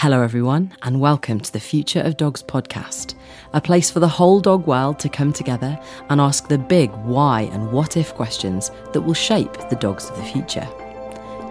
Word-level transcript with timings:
Hello, 0.00 0.22
everyone, 0.22 0.72
and 0.80 0.98
welcome 0.98 1.38
to 1.40 1.52
the 1.52 1.60
Future 1.60 2.00
of 2.00 2.16
Dogs 2.16 2.42
podcast, 2.42 3.16
a 3.52 3.60
place 3.60 3.90
for 3.90 4.00
the 4.00 4.08
whole 4.08 4.40
dog 4.40 4.66
world 4.66 4.98
to 5.00 5.10
come 5.10 5.30
together 5.30 5.78
and 6.08 6.22
ask 6.22 6.48
the 6.48 6.56
big 6.56 6.90
why 7.04 7.42
and 7.52 7.70
what 7.70 7.98
if 7.98 8.14
questions 8.14 8.70
that 8.94 9.02
will 9.02 9.12
shape 9.12 9.52
the 9.68 9.76
dogs 9.76 10.08
of 10.08 10.16
the 10.16 10.22
future. 10.22 10.66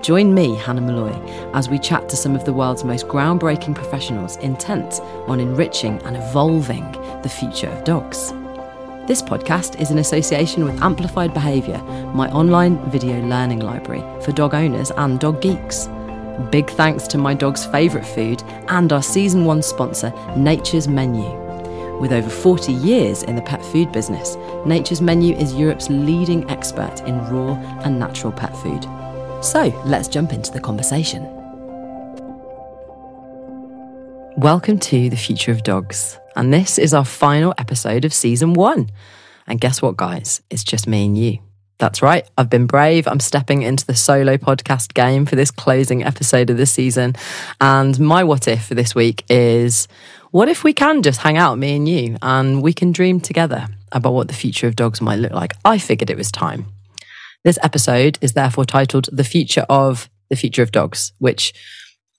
Join 0.01 0.33
me, 0.33 0.55
Hannah 0.55 0.81
Molloy, 0.81 1.13
as 1.53 1.69
we 1.69 1.77
chat 1.77 2.09
to 2.09 2.15
some 2.15 2.35
of 2.35 2.43
the 2.43 2.51
world's 2.51 2.83
most 2.83 3.05
groundbreaking 3.07 3.75
professionals 3.75 4.37
intent 4.37 4.99
on 5.27 5.39
enriching 5.39 6.01
and 6.01 6.17
evolving 6.17 6.91
the 7.21 7.29
future 7.29 7.67
of 7.67 7.83
dogs. 7.83 8.31
This 9.05 9.21
podcast 9.21 9.79
is 9.79 9.91
in 9.91 9.99
association 9.99 10.65
with 10.65 10.81
Amplified 10.81 11.35
Behaviour, 11.35 11.77
my 12.15 12.27
online 12.31 12.79
video 12.89 13.21
learning 13.27 13.59
library 13.59 14.01
for 14.23 14.31
dog 14.31 14.55
owners 14.55 14.89
and 14.97 15.19
dog 15.19 15.39
geeks. 15.39 15.87
Big 16.39 16.69
thanks 16.69 17.05
to 17.05 17.17
my 17.17 17.33
dog's 17.33 17.65
favourite 17.65 18.07
food 18.07 18.41
and 18.69 18.93
our 18.93 19.03
season 19.03 19.43
one 19.43 19.61
sponsor, 19.61 20.13
Nature's 20.37 20.87
Menu. 20.87 21.29
With 21.99 22.13
over 22.13 22.29
40 22.29 22.71
years 22.71 23.23
in 23.23 23.35
the 23.35 23.41
pet 23.41 23.61
food 23.61 23.91
business, 23.91 24.37
Nature's 24.65 25.01
Menu 25.01 25.35
is 25.35 25.53
Europe's 25.53 25.89
leading 25.89 26.49
expert 26.49 27.01
in 27.01 27.19
raw 27.25 27.55
and 27.83 27.99
natural 27.99 28.31
pet 28.31 28.55
food. 28.55 28.83
So 29.43 29.65
let's 29.85 30.07
jump 30.07 30.31
into 30.31 30.49
the 30.51 30.61
conversation. 30.61 31.23
Welcome 34.37 34.79
to 34.79 35.09
the 35.09 35.17
Future 35.17 35.51
of 35.51 35.63
Dogs, 35.63 36.17
and 36.37 36.53
this 36.53 36.77
is 36.77 36.93
our 36.93 37.03
final 37.03 37.53
episode 37.57 38.05
of 38.05 38.13
season 38.13 38.53
one. 38.53 38.89
And 39.45 39.59
guess 39.59 39.81
what, 39.81 39.97
guys? 39.97 40.41
It's 40.49 40.63
just 40.63 40.87
me 40.87 41.05
and 41.05 41.17
you. 41.17 41.39
That's 41.79 42.01
right. 42.01 42.29
I've 42.37 42.49
been 42.49 42.67
brave. 42.67 43.07
I'm 43.07 43.21
stepping 43.21 43.61
into 43.61 43.85
the 43.85 43.95
solo 43.95 44.35
podcast 44.35 44.93
game 44.93 45.25
for 45.25 45.37
this 45.37 45.49
closing 45.49 46.03
episode 46.03 46.49
of 46.49 46.57
the 46.57 46.65
season. 46.65 47.15
And 47.61 47.97
my 47.99 48.23
what 48.25 48.49
if 48.49 48.65
for 48.65 48.75
this 48.75 48.93
week 48.93 49.23
is 49.29 49.87
what 50.31 50.49
if 50.49 50.63
we 50.63 50.73
can 50.73 51.01
just 51.01 51.21
hang 51.21 51.37
out, 51.37 51.57
me 51.57 51.77
and 51.77 51.87
you, 51.87 52.17
and 52.21 52.61
we 52.61 52.73
can 52.73 52.91
dream 52.91 53.21
together 53.21 53.67
about 53.93 54.13
what 54.13 54.27
the 54.27 54.33
future 54.33 54.67
of 54.67 54.75
dogs 54.75 54.99
might 55.01 55.19
look 55.19 55.31
like? 55.31 55.53
I 55.63 55.77
figured 55.77 56.09
it 56.09 56.17
was 56.17 56.31
time. 56.31 56.65
This 57.45 57.57
episode 57.63 58.19
is 58.21 58.33
therefore 58.33 58.65
titled 58.65 59.07
The 59.11 59.23
Future 59.23 59.65
of 59.69 60.09
the 60.29 60.35
Future 60.35 60.61
of 60.61 60.73
Dogs, 60.73 61.13
which 61.19 61.53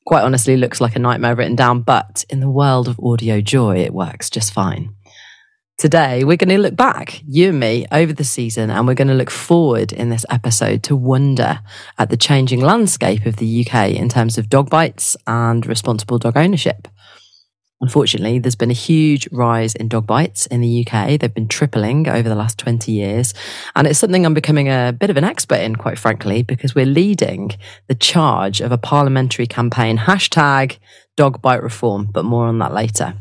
quite 0.06 0.24
honestly 0.24 0.56
looks 0.56 0.80
like 0.80 0.96
a 0.96 0.98
nightmare 0.98 1.36
written 1.36 1.54
down, 1.54 1.82
but 1.82 2.24
in 2.30 2.40
the 2.40 2.50
world 2.50 2.88
of 2.88 2.98
audio 2.98 3.42
joy, 3.42 3.76
it 3.76 3.92
works 3.92 4.30
just 4.30 4.54
fine. 4.54 4.94
Today, 5.80 6.24
we're 6.24 6.36
going 6.36 6.50
to 6.50 6.58
look 6.58 6.76
back, 6.76 7.22
you 7.26 7.48
and 7.48 7.58
me, 7.58 7.86
over 7.90 8.12
the 8.12 8.22
season, 8.22 8.68
and 8.68 8.86
we're 8.86 8.92
going 8.92 9.08
to 9.08 9.14
look 9.14 9.30
forward 9.30 9.92
in 9.92 10.10
this 10.10 10.26
episode 10.28 10.82
to 10.82 10.94
wonder 10.94 11.60
at 11.96 12.10
the 12.10 12.18
changing 12.18 12.60
landscape 12.60 13.24
of 13.24 13.36
the 13.36 13.64
UK 13.64 13.92
in 13.92 14.10
terms 14.10 14.36
of 14.36 14.50
dog 14.50 14.68
bites 14.68 15.16
and 15.26 15.64
responsible 15.64 16.18
dog 16.18 16.36
ownership. 16.36 16.86
Unfortunately, 17.80 18.38
there's 18.38 18.56
been 18.56 18.70
a 18.70 18.74
huge 18.74 19.26
rise 19.32 19.74
in 19.74 19.88
dog 19.88 20.06
bites 20.06 20.44
in 20.44 20.60
the 20.60 20.86
UK. 20.86 21.18
They've 21.18 21.32
been 21.32 21.48
tripling 21.48 22.06
over 22.10 22.28
the 22.28 22.34
last 22.34 22.58
20 22.58 22.92
years. 22.92 23.32
And 23.74 23.86
it's 23.86 23.98
something 23.98 24.26
I'm 24.26 24.34
becoming 24.34 24.68
a 24.68 24.92
bit 24.92 25.08
of 25.08 25.16
an 25.16 25.24
expert 25.24 25.60
in, 25.60 25.76
quite 25.76 25.98
frankly, 25.98 26.42
because 26.42 26.74
we're 26.74 26.84
leading 26.84 27.52
the 27.86 27.94
charge 27.94 28.60
of 28.60 28.70
a 28.70 28.76
parliamentary 28.76 29.46
campaign, 29.46 29.96
hashtag 29.96 30.76
dog 31.16 31.40
bite 31.40 31.62
reform, 31.62 32.06
but 32.12 32.26
more 32.26 32.48
on 32.48 32.58
that 32.58 32.74
later. 32.74 33.14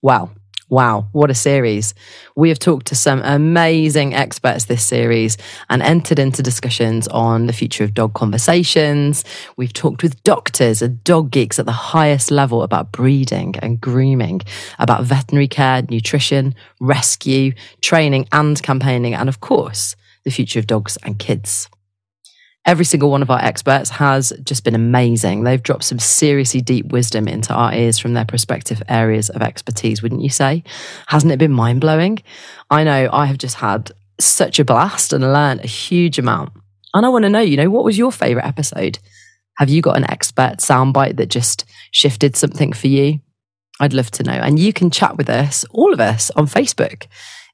Wow. 0.00 0.30
Wow, 0.68 1.06
what 1.12 1.30
a 1.30 1.34
series. 1.34 1.94
We 2.34 2.48
have 2.48 2.58
talked 2.58 2.86
to 2.88 2.96
some 2.96 3.22
amazing 3.22 4.14
experts 4.14 4.64
this 4.64 4.82
series 4.82 5.38
and 5.70 5.80
entered 5.80 6.18
into 6.18 6.42
discussions 6.42 7.06
on 7.08 7.46
the 7.46 7.52
future 7.52 7.84
of 7.84 7.94
dog 7.94 8.14
conversations. 8.14 9.24
We've 9.56 9.72
talked 9.72 10.02
with 10.02 10.20
doctors 10.24 10.82
and 10.82 11.04
dog 11.04 11.30
geeks 11.30 11.60
at 11.60 11.66
the 11.66 11.72
highest 11.72 12.32
level 12.32 12.64
about 12.64 12.90
breeding 12.90 13.54
and 13.60 13.80
grooming, 13.80 14.40
about 14.80 15.04
veterinary 15.04 15.46
care, 15.46 15.82
nutrition, 15.88 16.52
rescue, 16.80 17.52
training 17.80 18.26
and 18.32 18.60
campaigning, 18.60 19.14
and 19.14 19.28
of 19.28 19.38
course, 19.38 19.94
the 20.24 20.32
future 20.32 20.58
of 20.58 20.66
dogs 20.66 20.98
and 21.04 21.20
kids. 21.20 21.68
Every 22.66 22.84
single 22.84 23.10
one 23.10 23.22
of 23.22 23.30
our 23.30 23.42
experts 23.42 23.90
has 23.90 24.32
just 24.42 24.64
been 24.64 24.74
amazing. 24.74 25.44
They've 25.44 25.62
dropped 25.62 25.84
some 25.84 26.00
seriously 26.00 26.60
deep 26.60 26.86
wisdom 26.86 27.28
into 27.28 27.54
our 27.54 27.72
ears 27.72 28.00
from 28.00 28.14
their 28.14 28.26
respective 28.32 28.82
areas 28.88 29.30
of 29.30 29.40
expertise, 29.40 30.02
wouldn't 30.02 30.22
you 30.22 30.30
say? 30.30 30.64
Hasn't 31.06 31.32
it 31.32 31.38
been 31.38 31.52
mind 31.52 31.80
blowing? 31.80 32.18
I 32.68 32.82
know 32.82 33.08
I 33.12 33.26
have 33.26 33.38
just 33.38 33.54
had 33.56 33.92
such 34.18 34.58
a 34.58 34.64
blast 34.64 35.12
and 35.12 35.22
learned 35.22 35.60
a 35.60 35.68
huge 35.68 36.18
amount. 36.18 36.52
And 36.92 37.06
I 37.06 37.08
want 37.08 37.22
to 37.22 37.30
know, 37.30 37.40
you 37.40 37.56
know, 37.56 37.70
what 37.70 37.84
was 37.84 37.96
your 37.96 38.10
favorite 38.10 38.46
episode? 38.46 38.98
Have 39.58 39.70
you 39.70 39.80
got 39.80 39.96
an 39.96 40.10
expert 40.10 40.56
soundbite 40.58 41.18
that 41.18 41.30
just 41.30 41.64
shifted 41.92 42.36
something 42.36 42.72
for 42.72 42.88
you? 42.88 43.20
I'd 43.78 43.92
love 43.92 44.10
to 44.12 44.24
know. 44.24 44.32
And 44.32 44.58
you 44.58 44.72
can 44.72 44.90
chat 44.90 45.16
with 45.16 45.30
us, 45.30 45.64
all 45.70 45.92
of 45.92 46.00
us, 46.00 46.32
on 46.34 46.46
Facebook. 46.46 47.06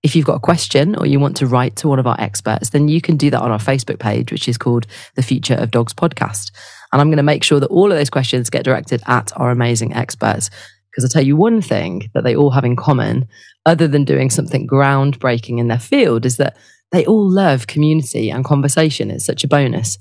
If 0.03 0.17
you've 0.17 0.27
got 0.27 0.37
a 0.37 0.41
question 0.41 0.97
or 0.97 1.07
you 1.07 1.21
want 1.21 1.37
to 1.37 1.47
write 1.47 1.77
to 1.77 1.89
one 1.89 2.01
of 2.01 2.09
our 2.09 2.21
experts, 2.21 2.71
then 2.71 2.89
you 2.89 3.01
can 3.01 3.17
do 3.17 3.31
that 3.31 3.41
on 3.41 3.53
our 3.53 3.59
Facebook 3.59 4.01
page, 4.01 4.33
which 4.33 4.49
is 4.49 4.59
called 4.59 4.87
the 5.15 5.23
Future 5.23 5.55
of 5.55 5.71
Dogs 5.71 5.95
podcast. 5.95 6.51
And 6.93 7.01
I'm 7.01 7.09
going 7.09 7.19
to 7.19 7.23
make 7.23 7.45
sure 7.45 7.61
that 7.61 7.71
all 7.71 7.91
of 7.93 7.97
those 7.97 8.11
questions 8.11 8.51
get 8.51 8.65
directed 8.65 9.01
at 9.07 9.31
our 9.37 9.51
amazing 9.51 9.95
experts. 9.95 10.51
Because 10.91 11.05
I'll 11.05 11.11
tell 11.11 11.27
you 11.27 11.37
one 11.37 11.63
thing 11.63 12.11
that 12.15 12.25
they 12.25 12.35
all 12.35 12.51
have 12.51 12.65
in 12.65 12.77
common, 12.77 13.29
other 13.65 13.87
than 13.87 14.05
doing 14.05 14.29
something 14.29 14.67
groundbreaking 14.67 15.59
in 15.59 15.69
their 15.69 15.79
field, 15.79 16.27
is 16.27 16.37
that 16.37 16.57
they 16.91 17.07
all 17.07 17.31
love 17.31 17.69
community 17.69 18.29
and 18.29 18.45
conversation. 18.45 19.11
It's 19.11 19.25
such 19.25 19.45
a 19.45 19.49
bonus. 19.49 19.99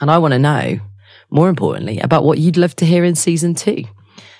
And 0.00 0.10
I 0.10 0.18
want 0.18 0.32
to 0.32 0.38
know, 0.38 0.80
more 1.30 1.48
importantly, 1.48 2.00
about 2.00 2.24
what 2.24 2.38
you'd 2.38 2.56
love 2.56 2.74
to 2.76 2.86
hear 2.86 3.04
in 3.04 3.14
season 3.14 3.54
two. 3.54 3.84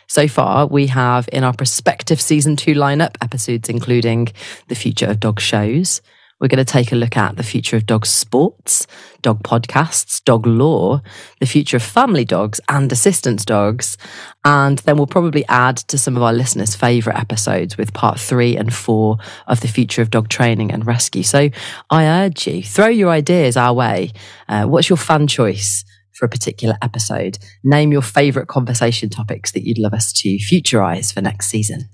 So 0.09 0.29
far, 0.29 0.67
we 0.67 0.87
have 0.89 1.29
in 1.33 1.45
our 1.45 1.53
prospective 1.53 2.21
season 2.21 2.57
two 2.57 2.75
lineup 2.75 3.17
episodes 3.21 3.69
including 3.69 4.29
the 4.69 4.75
future 4.75 5.07
of 5.07 5.21
dog 5.21 5.41
shows. 5.41 6.01
We're 6.39 6.49
going 6.49 6.59
to 6.59 6.71
take 6.71 6.93
a 6.93 6.97
look 6.97 7.17
at 7.17 7.37
the 7.39 7.43
future 7.43 7.77
of 7.77 7.87
dog 7.87 8.05
sports, 8.05 8.87
dog 9.23 9.43
podcasts, 9.43 10.23
dog 10.23 10.47
law, 10.47 11.01
the 11.41 11.47
future 11.47 11.79
of 11.79 11.83
family 11.83 12.27
dogs 12.27 12.61
and 12.69 12.93
assistance 12.93 13.43
dogs. 13.43 13.97
And 14.45 14.79
then 14.81 14.99
we'll 14.99 15.07
probably 15.07 15.47
add 15.49 15.79
to 15.79 15.97
some 15.97 16.15
of 16.15 16.23
our 16.23 16.35
listeners' 16.35 16.77
favourite 16.77 17.19
episodes 17.19 17.79
with 17.79 17.95
part 17.95 18.21
three 18.21 18.55
and 18.55 18.73
four 18.73 19.17
of 19.47 19.61
the 19.61 19.69
future 19.69 20.03
of 20.03 20.11
dog 20.11 20.29
training 20.29 20.73
and 20.73 20.87
rescue. 20.87 21.23
So 21.23 21.49
I 21.89 22.07
urge 22.07 22.47
you, 22.47 22.63
throw 22.63 22.89
your 22.89 23.09
ideas 23.09 23.57
our 23.57 23.73
way. 23.73 24.13
Uh, 24.47 24.67
what's 24.67 24.91
your 24.91 24.99
fan 24.99 25.29
choice? 25.29 25.86
For 26.17 26.25
a 26.25 26.29
particular 26.29 26.77
episode. 26.83 27.39
Name 27.63 27.93
your 27.93 28.03
favourite 28.03 28.49
conversation 28.49 29.11
topics 29.11 29.53
that 29.53 29.65
you'd 29.67 29.79
love 29.79 29.95
us 29.95 30.13
to 30.15 30.39
futurize 30.39 31.13
for 31.13 31.21
next 31.21 31.49
season. 31.49 31.89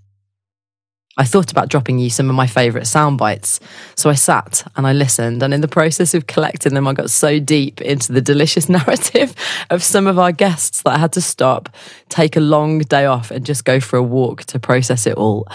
I 1.19 1.25
thought 1.25 1.53
about 1.53 1.69
dropping 1.69 1.99
you 1.99 2.09
some 2.09 2.31
of 2.31 2.37
my 2.37 2.47
favourite 2.47 2.87
sound 2.87 3.19
bites. 3.19 3.61
So 3.97 4.09
I 4.09 4.15
sat 4.15 4.67
and 4.77 4.87
I 4.87 4.95
listened. 4.95 5.43
And 5.43 5.53
in 5.53 5.61
the 5.61 5.69
process 5.69 6.15
of 6.15 6.27
collecting 6.27 6.73
them, 6.73 6.89
I 6.89 6.95
got 6.95 7.11
so 7.11 7.39
deep 7.39 7.83
into 7.83 8.13
the 8.13 8.23
delicious 8.23 8.69
narrative 8.71 9.35
of 9.69 9.83
some 9.83 10.07
of 10.07 10.19
our 10.19 10.33
guests 10.33 10.83
that 10.83 10.95
I 10.95 10.99
had 10.99 11.13
to 11.13 11.21
stop, 11.21 11.69
take 12.09 12.35
a 12.37 12.41
long 12.41 12.79
day 12.79 13.05
off, 13.05 13.31
and 13.31 13.45
just 13.45 13.67
go 13.67 13.79
for 13.79 13.99
a 13.99 14.03
walk 14.03 14.45
to 14.45 14.59
process 14.59 15.07
it 15.07 15.19
all. 15.19 15.47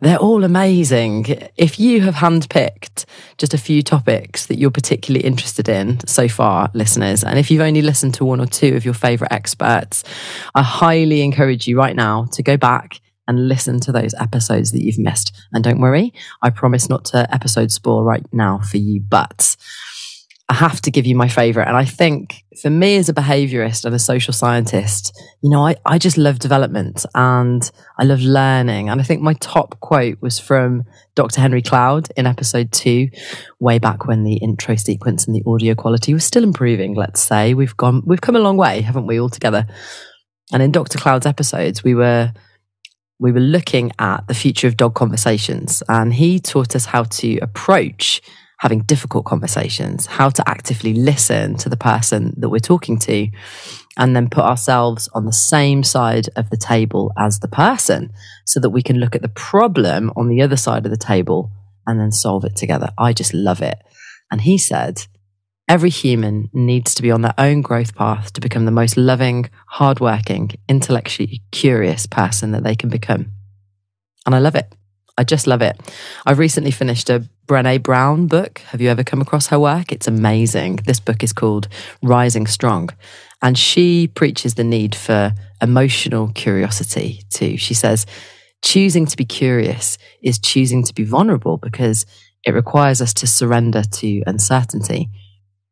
They're 0.00 0.18
all 0.18 0.44
amazing. 0.44 1.26
If 1.56 1.80
you 1.80 2.02
have 2.02 2.16
handpicked 2.16 3.06
just 3.38 3.54
a 3.54 3.58
few 3.58 3.82
topics 3.82 4.46
that 4.46 4.58
you're 4.58 4.70
particularly 4.70 5.24
interested 5.24 5.68
in 5.70 6.06
so 6.06 6.28
far, 6.28 6.70
listeners, 6.74 7.24
and 7.24 7.38
if 7.38 7.50
you've 7.50 7.62
only 7.62 7.82
listened 7.82 8.14
to 8.14 8.24
one 8.24 8.40
or 8.40 8.46
two 8.46 8.76
of 8.76 8.84
your 8.84 8.94
favourite 8.94 9.32
experts, 9.32 10.04
I 10.54 10.62
highly 10.62 11.22
encourage 11.22 11.66
you 11.66 11.78
right 11.78 11.96
now 11.96 12.26
to 12.32 12.42
go 12.42 12.56
back 12.56 13.00
and 13.28 13.46
listen 13.46 13.78
to 13.80 13.92
those 13.92 14.14
episodes 14.14 14.72
that 14.72 14.82
you've 14.82 14.98
missed. 14.98 15.36
And 15.52 15.62
don't 15.62 15.80
worry, 15.80 16.12
I 16.42 16.50
promise 16.50 16.88
not 16.88 17.04
to 17.06 17.32
episode 17.32 17.70
spoil 17.70 18.02
right 18.02 18.26
now 18.32 18.58
for 18.58 18.78
you, 18.78 19.00
but 19.00 19.56
I 20.50 20.54
have 20.54 20.80
to 20.82 20.90
give 20.90 21.04
you 21.04 21.14
my 21.14 21.28
favorite. 21.28 21.68
And 21.68 21.76
I 21.76 21.84
think 21.84 22.42
for 22.62 22.70
me 22.70 22.96
as 22.96 23.10
a 23.10 23.12
behaviorist 23.12 23.84
and 23.84 23.94
a 23.94 23.98
social 23.98 24.32
scientist, 24.32 25.14
you 25.42 25.50
know, 25.50 25.66
I, 25.66 25.76
I 25.84 25.98
just 25.98 26.16
love 26.16 26.38
development 26.38 27.04
and 27.14 27.70
I 27.98 28.04
love 28.04 28.20
learning. 28.20 28.88
And 28.88 28.98
I 28.98 29.04
think 29.04 29.20
my 29.20 29.34
top 29.34 29.78
quote 29.80 30.16
was 30.22 30.38
from 30.38 30.84
Dr. 31.14 31.42
Henry 31.42 31.60
Cloud 31.60 32.10
in 32.16 32.26
episode 32.26 32.72
two, 32.72 33.10
way 33.60 33.78
back 33.78 34.06
when 34.06 34.24
the 34.24 34.36
intro 34.36 34.74
sequence 34.76 35.26
and 35.26 35.36
the 35.36 35.42
audio 35.46 35.74
quality 35.74 36.14
was 36.14 36.24
still 36.24 36.44
improving, 36.44 36.94
let's 36.94 37.20
say. 37.20 37.52
We've 37.52 37.76
gone, 37.76 38.02
we've 38.06 38.22
come 38.22 38.36
a 38.36 38.40
long 38.40 38.56
way, 38.56 38.80
haven't 38.80 39.06
we, 39.06 39.20
all 39.20 39.28
together? 39.28 39.66
And 40.50 40.62
in 40.62 40.72
Dr. 40.72 40.96
Cloud's 40.96 41.26
episodes, 41.26 41.84
we 41.84 41.94
were 41.94 42.32
we 43.18 43.32
were 43.32 43.40
looking 43.40 43.92
at 43.98 44.26
the 44.28 44.34
future 44.34 44.68
of 44.68 44.76
dog 44.76 44.94
conversations, 44.94 45.82
and 45.88 46.14
he 46.14 46.38
taught 46.38 46.76
us 46.76 46.86
how 46.86 47.04
to 47.04 47.38
approach 47.38 48.22
having 48.58 48.80
difficult 48.80 49.24
conversations, 49.24 50.06
how 50.06 50.28
to 50.28 50.48
actively 50.48 50.92
listen 50.92 51.56
to 51.56 51.68
the 51.68 51.76
person 51.76 52.34
that 52.36 52.48
we're 52.48 52.58
talking 52.58 52.98
to, 52.98 53.28
and 53.96 54.14
then 54.14 54.28
put 54.28 54.44
ourselves 54.44 55.08
on 55.14 55.26
the 55.26 55.32
same 55.32 55.82
side 55.82 56.28
of 56.36 56.50
the 56.50 56.56
table 56.56 57.12
as 57.16 57.38
the 57.38 57.48
person 57.48 58.12
so 58.44 58.58
that 58.60 58.70
we 58.70 58.82
can 58.82 58.98
look 58.98 59.14
at 59.14 59.22
the 59.22 59.28
problem 59.28 60.12
on 60.16 60.28
the 60.28 60.42
other 60.42 60.56
side 60.56 60.84
of 60.84 60.90
the 60.90 60.96
table 60.96 61.50
and 61.86 62.00
then 62.00 62.12
solve 62.12 62.44
it 62.44 62.56
together. 62.56 62.90
I 62.98 63.12
just 63.12 63.32
love 63.32 63.62
it. 63.62 63.78
And 64.30 64.40
he 64.40 64.58
said, 64.58 65.06
Every 65.68 65.90
human 65.90 66.48
needs 66.54 66.94
to 66.94 67.02
be 67.02 67.10
on 67.10 67.20
their 67.20 67.34
own 67.36 67.60
growth 67.60 67.94
path 67.94 68.32
to 68.32 68.40
become 68.40 68.64
the 68.64 68.70
most 68.70 68.96
loving, 68.96 69.50
hardworking, 69.66 70.52
intellectually 70.66 71.42
curious 71.52 72.06
person 72.06 72.52
that 72.52 72.64
they 72.64 72.74
can 72.74 72.88
become. 72.88 73.32
And 74.24 74.34
I 74.34 74.38
love 74.38 74.54
it. 74.54 74.74
I 75.18 75.24
just 75.24 75.46
love 75.46 75.60
it. 75.60 75.78
I've 76.24 76.38
recently 76.38 76.70
finished 76.70 77.10
a 77.10 77.28
Brene 77.46 77.82
Brown 77.82 78.28
book. 78.28 78.60
Have 78.68 78.80
you 78.80 78.88
ever 78.88 79.04
come 79.04 79.20
across 79.20 79.48
her 79.48 79.58
work? 79.58 79.92
It's 79.92 80.08
amazing. 80.08 80.76
This 80.86 81.00
book 81.00 81.22
is 81.22 81.32
called 81.34 81.68
Rising 82.02 82.46
Strong. 82.46 82.90
And 83.42 83.58
she 83.58 84.06
preaches 84.06 84.54
the 84.54 84.64
need 84.64 84.94
for 84.94 85.34
emotional 85.60 86.28
curiosity 86.28 87.24
too. 87.30 87.58
She 87.58 87.74
says, 87.74 88.06
choosing 88.62 89.06
to 89.06 89.16
be 89.16 89.24
curious 89.24 89.98
is 90.22 90.38
choosing 90.38 90.82
to 90.84 90.94
be 90.94 91.04
vulnerable 91.04 91.58
because 91.58 92.06
it 92.44 92.54
requires 92.54 93.02
us 93.02 93.12
to 93.14 93.26
surrender 93.26 93.82
to 93.82 94.22
uncertainty. 94.26 95.10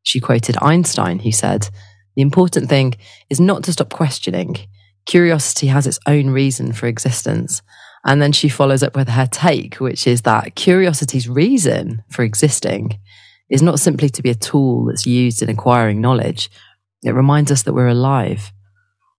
She 0.07 0.21
quoted 0.21 0.57
Einstein, 0.63 1.19
who 1.19 1.33
said, 1.33 1.69
The 2.15 2.23
important 2.23 2.69
thing 2.69 2.95
is 3.29 3.41
not 3.41 3.65
to 3.65 3.73
stop 3.73 3.93
questioning. 3.93 4.57
Curiosity 5.05 5.67
has 5.67 5.85
its 5.85 5.99
own 6.07 6.31
reason 6.31 6.73
for 6.73 6.87
existence. 6.87 7.61
And 8.05 8.23
then 8.23 8.31
she 8.31 8.49
follows 8.49 8.85
up 8.85 8.95
with 8.95 9.09
her 9.09 9.27
take, 9.27 9.81
which 9.81 10.07
is 10.07 10.23
that 10.23 10.55
curiosity's 10.55 11.29
reason 11.29 12.05
for 12.09 12.23
existing 12.23 13.01
is 13.51 13.63
not 13.63 13.81
simply 13.81 14.09
to 14.11 14.23
be 14.23 14.31
a 14.31 14.37
tool 14.37 14.85
that's 14.85 15.07
used 15.07 15.43
in 15.43 15.49
acquiring 15.49 16.01
knowledge. 16.01 16.51
It 17.03 17.11
reminds 17.11 17.51
us 17.51 17.65
that 17.65 17.75
we're 17.75 17.89
alive. 17.89 18.53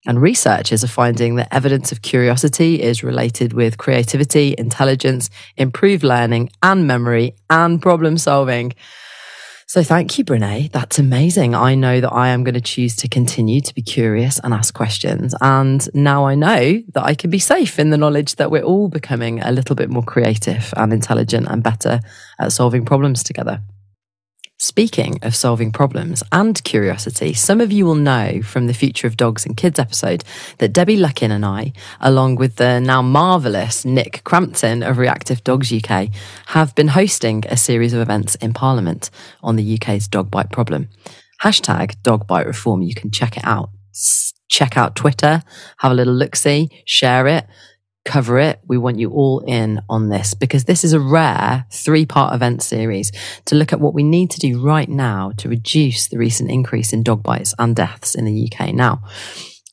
And 0.05 0.21
researchers 0.21 0.85
are 0.85 0.87
finding 0.87 1.35
that 1.35 1.53
evidence 1.53 1.91
of 1.91 2.01
curiosity 2.01 2.81
is 2.81 3.03
related 3.03 3.51
with 3.51 3.77
creativity, 3.77 4.55
intelligence, 4.57 5.29
improved 5.57 6.03
learning, 6.05 6.51
and 6.63 6.87
memory, 6.87 7.35
and 7.49 7.81
problem 7.81 8.17
solving. 8.17 8.73
So 9.69 9.83
thank 9.83 10.17
you, 10.17 10.23
Brene. 10.23 10.71
That's 10.71 10.97
amazing. 10.97 11.53
I 11.53 11.75
know 11.75 11.99
that 11.99 12.13
I 12.13 12.29
am 12.29 12.45
going 12.45 12.53
to 12.55 12.61
choose 12.61 12.95
to 12.95 13.09
continue 13.09 13.59
to 13.59 13.75
be 13.75 13.81
curious 13.81 14.39
and 14.39 14.53
ask 14.53 14.73
questions. 14.73 15.35
And 15.41 15.93
now 15.93 16.25
I 16.25 16.35
know 16.35 16.81
that 16.93 17.03
I 17.03 17.13
can 17.13 17.29
be 17.29 17.37
safe 17.37 17.77
in 17.77 17.89
the 17.89 17.97
knowledge 17.97 18.37
that 18.37 18.49
we're 18.49 18.63
all 18.63 18.87
becoming 18.87 19.41
a 19.41 19.51
little 19.51 19.75
bit 19.75 19.89
more 19.89 20.03
creative 20.03 20.73
and 20.77 20.93
intelligent 20.93 21.47
and 21.49 21.61
better 21.61 21.99
at 22.39 22.53
solving 22.53 22.85
problems 22.85 23.23
together. 23.23 23.61
Speaking 24.59 25.19
of 25.21 25.35
solving 25.35 25.71
problems 25.71 26.23
and 26.31 26.63
curiosity, 26.63 27.31
some 27.33 27.61
of 27.61 27.71
you 27.71 27.85
will 27.85 27.93
know 27.93 28.41
from 28.41 28.65
the 28.65 28.73
Future 28.73 29.05
of 29.05 29.15
Dogs 29.15 29.45
and 29.45 29.55
Kids 29.55 29.77
episode 29.77 30.23
that 30.57 30.73
Debbie 30.73 30.97
Luckin 30.97 31.29
and 31.29 31.45
I, 31.45 31.73
along 32.01 32.37
with 32.37 32.55
the 32.55 32.79
now 32.79 33.03
marvellous 33.03 33.85
Nick 33.85 34.23
Crampton 34.23 34.81
of 34.81 34.97
Reactive 34.97 35.43
Dogs 35.43 35.71
UK, 35.71 36.09
have 36.47 36.73
been 36.73 36.87
hosting 36.87 37.43
a 37.47 37.55
series 37.55 37.93
of 37.93 38.01
events 38.01 38.33
in 38.35 38.51
Parliament 38.51 39.11
on 39.43 39.57
the 39.57 39.75
UK's 39.75 40.07
dog 40.07 40.31
bite 40.31 40.51
problem. 40.51 40.89
Hashtag 41.43 42.01
dog 42.01 42.25
bite 42.25 42.47
reform. 42.47 42.81
You 42.81 42.95
can 42.95 43.11
check 43.11 43.37
it 43.37 43.45
out. 43.45 43.69
Check 44.49 44.75
out 44.75 44.95
Twitter, 44.95 45.43
have 45.77 45.91
a 45.91 45.95
little 45.95 46.15
look 46.15 46.35
see, 46.35 46.69
share 46.83 47.27
it 47.27 47.45
cover 48.07 48.39
it. 48.39 48.59
We 48.65 48.77
want 48.77 48.97
you 48.97 49.11
all 49.11 49.41
in 49.41 49.81
on 49.89 50.09
this 50.09 50.33
because 50.33 50.63
this 50.63 50.83
is 50.83 50.93
a 50.93 50.99
rare 50.99 51.65
three 51.69 52.05
part 52.05 52.33
event 52.33 52.63
series 52.63 53.11
to 53.45 53.55
look 53.55 53.73
at 53.73 53.79
what 53.79 53.93
we 53.93 54.03
need 54.03 54.31
to 54.31 54.39
do 54.39 54.59
right 54.61 54.89
now 54.89 55.33
to 55.37 55.49
reduce 55.49 56.07
the 56.07 56.17
recent 56.17 56.49
increase 56.49 56.93
in 56.93 57.03
dog 57.03 57.21
bites 57.21 57.53
and 57.59 57.75
deaths 57.75 58.15
in 58.15 58.25
the 58.25 58.49
UK. 58.49 58.73
Now, 58.73 59.03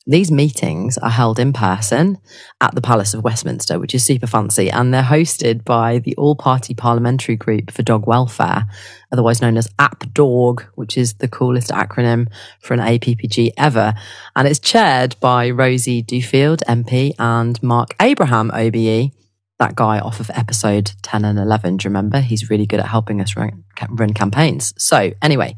these 0.07 0.31
meetings 0.31 0.97
are 0.99 1.09
held 1.09 1.39
in 1.39 1.51
person 1.51 2.19
at 2.61 2.75
the 2.75 2.81
Palace 2.81 3.13
of 3.13 3.23
Westminster, 3.23 3.79
which 3.79 3.95
is 3.95 4.03
super 4.03 4.27
fancy, 4.27 4.69
and 4.69 4.93
they're 4.93 5.01
hosted 5.01 5.63
by 5.63 5.97
the 5.99 6.15
All 6.15 6.35
Party 6.35 6.75
Parliamentary 6.75 7.35
Group 7.35 7.71
for 7.71 7.81
Dog 7.81 8.05
Welfare, 8.05 8.65
otherwise 9.11 9.41
known 9.41 9.57
as 9.57 9.67
APDAWG, 9.79 10.61
which 10.75 10.95
is 10.95 11.15
the 11.15 11.27
coolest 11.27 11.71
acronym 11.71 12.27
for 12.59 12.75
an 12.75 12.81
APPG 12.81 13.51
ever. 13.57 13.95
And 14.35 14.47
it's 14.47 14.59
chaired 14.59 15.15
by 15.19 15.49
Rosie 15.49 16.03
Duffield, 16.03 16.61
MP, 16.67 17.13
and 17.17 17.61
Marc 17.63 17.95
Abraham, 17.99 18.51
OBE, 18.51 19.11
that 19.57 19.75
guy 19.75 19.99
off 19.99 20.19
of 20.19 20.29
episode 20.31 20.91
10 21.01 21.25
and 21.25 21.39
11. 21.39 21.77
Do 21.77 21.85
you 21.85 21.89
remember? 21.89 22.19
He's 22.19 22.49
really 22.49 22.65
good 22.65 22.79
at 22.79 22.87
helping 22.87 23.21
us 23.21 23.35
run, 23.35 23.63
run 23.89 24.13
campaigns. 24.13 24.73
So, 24.77 25.13
anyway, 25.21 25.55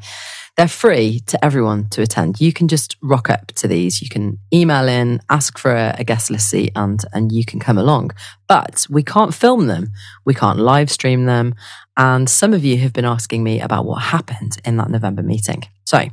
they're 0.58 0.66
free 0.66 1.20
to 1.20 1.42
everyone 1.42 1.88
to 1.88 2.02
attend. 2.02 2.40
You 2.40 2.52
can 2.52 2.66
just 2.66 2.96
rock 3.00 3.30
up 3.30 3.46
to 3.52 3.68
these. 3.68 4.02
You 4.02 4.08
can 4.08 4.40
email 4.52 4.88
in, 4.88 5.20
ask 5.30 5.56
for 5.56 5.70
a, 5.70 5.94
a, 5.96 6.02
guest 6.02 6.32
list 6.32 6.50
seat, 6.50 6.72
and 6.74 7.00
and 7.12 7.30
you 7.30 7.44
can 7.44 7.60
come 7.60 7.78
along. 7.78 8.10
But 8.48 8.84
we 8.90 9.04
can't 9.04 9.32
film 9.32 9.68
them. 9.68 9.92
We 10.24 10.34
can't 10.34 10.58
live 10.58 10.90
stream 10.90 11.26
them. 11.26 11.54
And 11.96 12.28
some 12.28 12.52
of 12.52 12.64
you 12.64 12.76
have 12.78 12.92
been 12.92 13.04
asking 13.04 13.44
me 13.44 13.60
about 13.60 13.84
what 13.84 14.02
happened 14.02 14.58
in 14.64 14.76
that 14.78 14.90
November 14.90 15.22
meeting. 15.22 15.62
So 15.84 16.06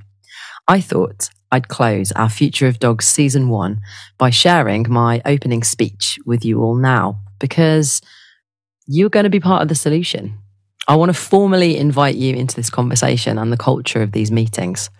I 0.68 0.80
thought 0.80 1.30
I'd 1.51 1.68
close 1.68 2.12
our 2.12 2.30
Future 2.30 2.68
of 2.68 2.77
Dogs 2.77 3.07
season 3.07 3.50
one 3.50 3.81
by 4.19 4.30
sharing 4.30 4.86
my 4.88 5.24
opening 5.25 5.63
speech 5.63 6.19
with 6.24 6.45
you 6.45 6.62
all 6.62 6.75
now 6.75 7.19
because 7.39 8.00
you're 8.86 9.09
going 9.09 9.24
to 9.24 9.31
be 9.31 9.39
part 9.39 9.63
of 9.63 9.69
the 9.69 9.75
solution. 9.75 10.38
I 10.87 10.95
want 10.95 11.09
to 11.09 11.13
formally 11.13 11.77
invite 11.77 12.15
you 12.15 12.35
into 12.35 12.55
this 12.55 12.69
conversation 12.69 13.37
and 13.37 13.51
the 13.51 13.57
culture 13.57 14.03
of 14.03 14.11
these 14.11 14.31
meetings. 14.31 14.91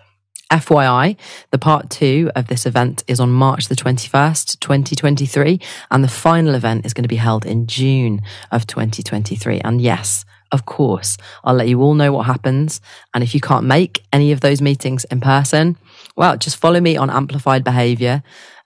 FYI, 0.52 1.18
the 1.52 1.58
part 1.58 1.90
two 1.90 2.32
of 2.36 2.48
this 2.48 2.66
event 2.66 3.04
is 3.08 3.20
on 3.20 3.32
March 3.32 3.68
the 3.68 3.76
21st, 3.76 4.60
2023, 4.60 5.60
and 5.92 6.04
the 6.04 6.08
final 6.08 6.56
event 6.56 6.86
is 6.86 6.94
going 6.94 7.04
to 7.04 7.10
be 7.10 7.16
held 7.16 7.46
in 7.46 7.68
June 7.68 8.22
of 8.52 8.66
2023. 8.68 9.60
And 9.62 9.82
yes, 9.82 10.26
of 10.52 10.66
course, 10.66 11.18
I'll 11.44 11.56
let 11.56 11.68
you 11.68 11.82
all 11.82 11.96
know 11.96 12.14
what 12.14 12.26
happens. 12.26 12.80
And 13.14 13.24
if 13.24 13.34
you 13.34 13.42
can't 13.42 13.66
make 13.66 14.04
any 14.14 14.32
of 14.32 14.42
those 14.42 14.62
meetings 14.62 15.04
in 15.06 15.20
person, 15.20 15.78
well, 16.16 16.38
just 16.38 16.58
follow 16.58 16.80
me 16.80 16.96
on 16.96 17.10
Amplified 17.10 17.64
Behavior 17.64 18.24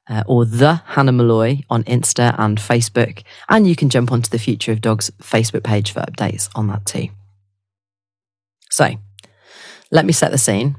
uh, 0.10 0.24
or 0.26 0.44
the 0.46 0.82
Hannah 0.86 1.12
Molloy 1.12 1.62
on 1.70 1.84
Insta 1.84 2.36
and 2.38 2.58
Facebook. 2.58 3.24
And 3.48 3.68
you 3.68 3.76
can 3.76 3.90
jump 3.90 4.12
onto 4.12 4.30
the 4.30 4.40
Future 4.40 4.72
of 4.72 4.82
Dogs 4.82 5.12
Facebook 5.22 5.64
page 5.64 5.92
for 5.92 6.02
updates 6.02 6.50
on 6.56 6.68
that 6.68 6.86
too. 6.86 7.10
So, 8.72 8.96
let 9.92 10.06
me 10.06 10.14
set 10.14 10.32
the 10.32 10.38
scene. 10.38 10.76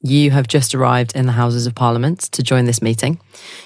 You 0.00 0.30
have 0.30 0.46
just 0.46 0.76
arrived 0.76 1.16
in 1.16 1.26
the 1.26 1.32
Houses 1.32 1.66
of 1.66 1.74
Parliament 1.74 2.20
to 2.20 2.42
join 2.42 2.66
this 2.66 2.80
meeting. 2.80 3.20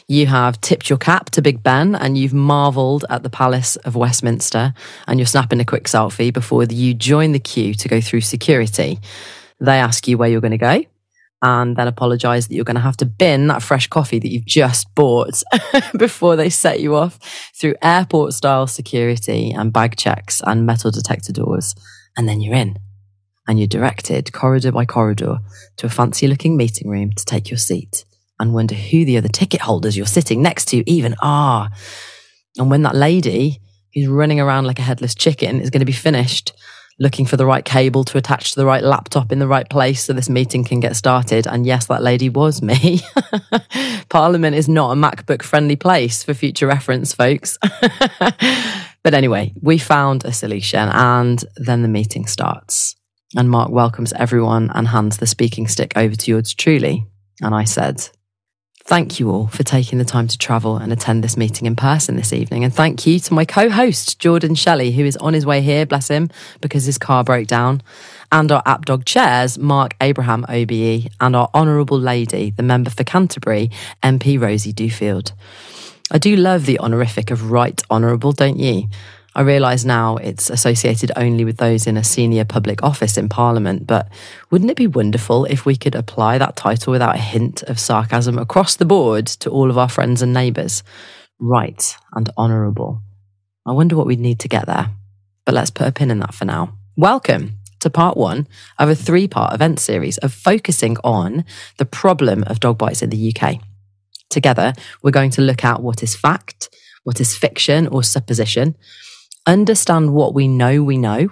You 0.08 0.26
have 0.26 0.60
tipped 0.62 0.88
your 0.88 0.98
cap 0.98 1.28
to 1.30 1.42
Big 1.42 1.62
Ben 1.62 1.94
and 1.94 2.16
you've 2.16 2.32
marvelled 2.32 3.04
at 3.10 3.22
the 3.22 3.28
Palace 3.28 3.76
of 3.76 3.96
Westminster 3.96 4.72
and 5.06 5.18
you're 5.18 5.26
snapping 5.26 5.60
a 5.60 5.64
quick 5.64 5.84
selfie 5.84 6.32
before 6.32 6.64
you 6.64 6.94
join 6.94 7.32
the 7.32 7.38
queue 7.38 7.74
to 7.74 7.88
go 7.88 8.00
through 8.00 8.22
security. 8.22 8.98
They 9.60 9.78
ask 9.78 10.08
you 10.08 10.16
where 10.16 10.28
you're 10.30 10.40
going 10.40 10.52
to 10.52 10.58
go 10.58 10.84
and 11.42 11.76
then 11.76 11.88
apologize 11.88 12.46
that 12.46 12.54
you're 12.54 12.64
going 12.64 12.76
to 12.76 12.80
have 12.80 12.96
to 12.98 13.04
bin 13.04 13.48
that 13.48 13.62
fresh 13.62 13.88
coffee 13.88 14.20
that 14.20 14.30
you've 14.30 14.46
just 14.46 14.94
bought 14.94 15.42
before 15.98 16.36
they 16.36 16.48
set 16.48 16.80
you 16.80 16.94
off 16.94 17.18
through 17.54 17.74
airport 17.82 18.32
style 18.32 18.68
security 18.68 19.50
and 19.50 19.72
bag 19.72 19.96
checks 19.96 20.40
and 20.46 20.64
metal 20.64 20.92
detector 20.92 21.32
doors. 21.32 21.74
And 22.16 22.28
then 22.28 22.40
you're 22.40 22.54
in 22.54 22.78
and 23.48 23.58
you're 23.58 23.66
directed 23.66 24.32
corridor 24.32 24.70
by 24.70 24.84
corridor 24.84 25.38
to 25.78 25.86
a 25.86 25.90
fancy 25.90 26.28
looking 26.28 26.56
meeting 26.56 26.88
room 26.88 27.10
to 27.12 27.24
take 27.24 27.50
your 27.50 27.58
seat 27.58 28.04
and 28.38 28.54
wonder 28.54 28.76
who 28.76 29.04
the 29.04 29.18
other 29.18 29.28
ticket 29.28 29.62
holders 29.62 29.96
you're 29.96 30.06
sitting 30.06 30.42
next 30.42 30.66
to 30.66 30.88
even 30.88 31.16
are. 31.20 31.70
And 32.56 32.70
when 32.70 32.82
that 32.82 32.94
lady 32.94 33.60
who's 33.94 34.06
running 34.06 34.38
around 34.38 34.66
like 34.66 34.78
a 34.78 34.82
headless 34.82 35.14
chicken 35.14 35.60
is 35.60 35.70
going 35.70 35.80
to 35.80 35.86
be 35.86 35.92
finished, 35.92 36.52
looking 36.98 37.26
for 37.26 37.36
the 37.36 37.46
right 37.46 37.64
cable 37.64 38.04
to 38.04 38.18
attach 38.18 38.50
to 38.50 38.56
the 38.56 38.66
right 38.66 38.82
laptop 38.82 39.32
in 39.32 39.38
the 39.38 39.48
right 39.48 39.68
place 39.68 40.04
so 40.04 40.12
this 40.12 40.28
meeting 40.28 40.64
can 40.64 40.80
get 40.80 40.96
started. 40.96 41.46
And 41.46 41.66
yes, 41.66 41.86
that 41.86 42.02
lady 42.02 42.28
was 42.28 42.62
me. 42.62 43.00
Parliament 44.08 44.56
is 44.56 44.68
not 44.68 44.92
a 44.92 45.00
MacBook 45.00 45.42
friendly 45.42 45.76
place 45.76 46.22
for 46.22 46.34
future 46.34 46.66
reference, 46.66 47.12
folks. 47.12 47.58
but 49.02 49.14
anyway, 49.14 49.52
we 49.60 49.78
found 49.78 50.24
a 50.24 50.32
solution 50.32 50.88
and 50.88 51.44
then 51.56 51.82
the 51.82 51.88
meeting 51.88 52.26
starts. 52.26 52.94
And 53.36 53.48
Mark 53.48 53.70
welcomes 53.70 54.12
everyone 54.12 54.70
and 54.74 54.88
hands 54.88 55.16
the 55.16 55.26
speaking 55.26 55.66
stick 55.66 55.92
over 55.96 56.14
to 56.14 56.30
yours 56.30 56.52
truly. 56.52 57.06
And 57.40 57.54
I 57.54 57.64
said, 57.64 58.08
Thank 58.84 59.20
you 59.20 59.30
all 59.30 59.46
for 59.46 59.62
taking 59.62 59.98
the 60.00 60.04
time 60.04 60.26
to 60.26 60.36
travel 60.36 60.76
and 60.76 60.92
attend 60.92 61.22
this 61.22 61.36
meeting 61.36 61.66
in 61.66 61.76
person 61.76 62.16
this 62.16 62.32
evening. 62.32 62.64
And 62.64 62.74
thank 62.74 63.06
you 63.06 63.20
to 63.20 63.32
my 63.32 63.44
co 63.44 63.70
host, 63.70 64.18
Jordan 64.18 64.56
Shelley, 64.56 64.90
who 64.90 65.04
is 65.04 65.16
on 65.18 65.34
his 65.34 65.46
way 65.46 65.60
here, 65.60 65.86
bless 65.86 66.08
him, 66.08 66.30
because 66.60 66.84
his 66.84 66.98
car 66.98 67.22
broke 67.22 67.46
down, 67.46 67.80
and 68.32 68.50
our 68.50 68.62
APDAWG 68.64 69.04
chairs, 69.04 69.56
Marc 69.56 69.94
Abraham 70.00 70.44
OBE, 70.48 71.08
and 71.20 71.36
our 71.36 71.48
Honourable 71.54 71.98
Lady, 71.98 72.50
the 72.50 72.64
member 72.64 72.90
for 72.90 73.04
Canterbury, 73.04 73.70
MP 74.02 74.40
Rosie 74.40 74.72
Duffield. 74.72 75.32
I 76.10 76.18
do 76.18 76.34
love 76.34 76.66
the 76.66 76.80
honorific 76.80 77.30
of 77.30 77.52
Right 77.52 77.80
Honourable, 77.88 78.32
don't 78.32 78.58
you? 78.58 78.88
I 79.34 79.40
realise 79.40 79.84
now 79.84 80.18
it's 80.18 80.50
associated 80.50 81.10
only 81.16 81.46
with 81.46 81.56
those 81.56 81.86
in 81.86 81.96
a 81.96 82.04
senior 82.04 82.44
public 82.44 82.82
office 82.82 83.16
in 83.16 83.30
Parliament, 83.30 83.86
but 83.86 84.12
wouldn't 84.50 84.70
it 84.70 84.76
be 84.76 84.86
wonderful 84.86 85.46
if 85.46 85.64
we 85.64 85.74
could 85.74 85.94
apply 85.94 86.36
that 86.36 86.54
title 86.54 86.90
without 86.90 87.14
a 87.14 87.18
hint 87.18 87.62
of 87.62 87.80
sarcasm 87.80 88.36
across 88.38 88.76
the 88.76 88.84
board 88.84 89.26
to 89.26 89.48
all 89.48 89.70
of 89.70 89.78
our 89.78 89.88
friends 89.88 90.20
and 90.20 90.34
neighbours? 90.34 90.82
Right 91.38 91.96
and 92.12 92.28
honourable. 92.36 93.00
I 93.66 93.72
wonder 93.72 93.96
what 93.96 94.06
we'd 94.06 94.20
need 94.20 94.38
to 94.40 94.48
get 94.48 94.66
there. 94.66 94.90
But 95.46 95.54
let's 95.54 95.70
put 95.70 95.88
a 95.88 95.92
pin 95.92 96.10
in 96.10 96.18
that 96.18 96.34
for 96.34 96.44
now. 96.44 96.76
Welcome 96.96 97.54
to 97.80 97.88
part 97.88 98.18
one 98.18 98.46
of 98.78 98.90
a 98.90 98.94
three 98.94 99.28
part 99.28 99.54
event 99.54 99.80
series 99.80 100.18
of 100.18 100.34
focusing 100.34 100.98
on 101.02 101.46
the 101.78 101.86
problem 101.86 102.44
of 102.44 102.60
dog 102.60 102.76
bites 102.76 103.00
in 103.00 103.08
the 103.08 103.34
UK. 103.34 103.60
Together, 104.28 104.74
we're 105.02 105.10
going 105.10 105.30
to 105.30 105.42
look 105.42 105.64
at 105.64 105.82
what 105.82 106.02
is 106.02 106.14
fact, 106.14 106.68
what 107.02 107.18
is 107.18 107.34
fiction 107.34 107.86
or 107.86 108.02
supposition, 108.02 108.76
understand 109.46 110.12
what 110.12 110.34
we 110.34 110.48
know 110.48 110.82
we 110.82 110.98
know, 110.98 111.28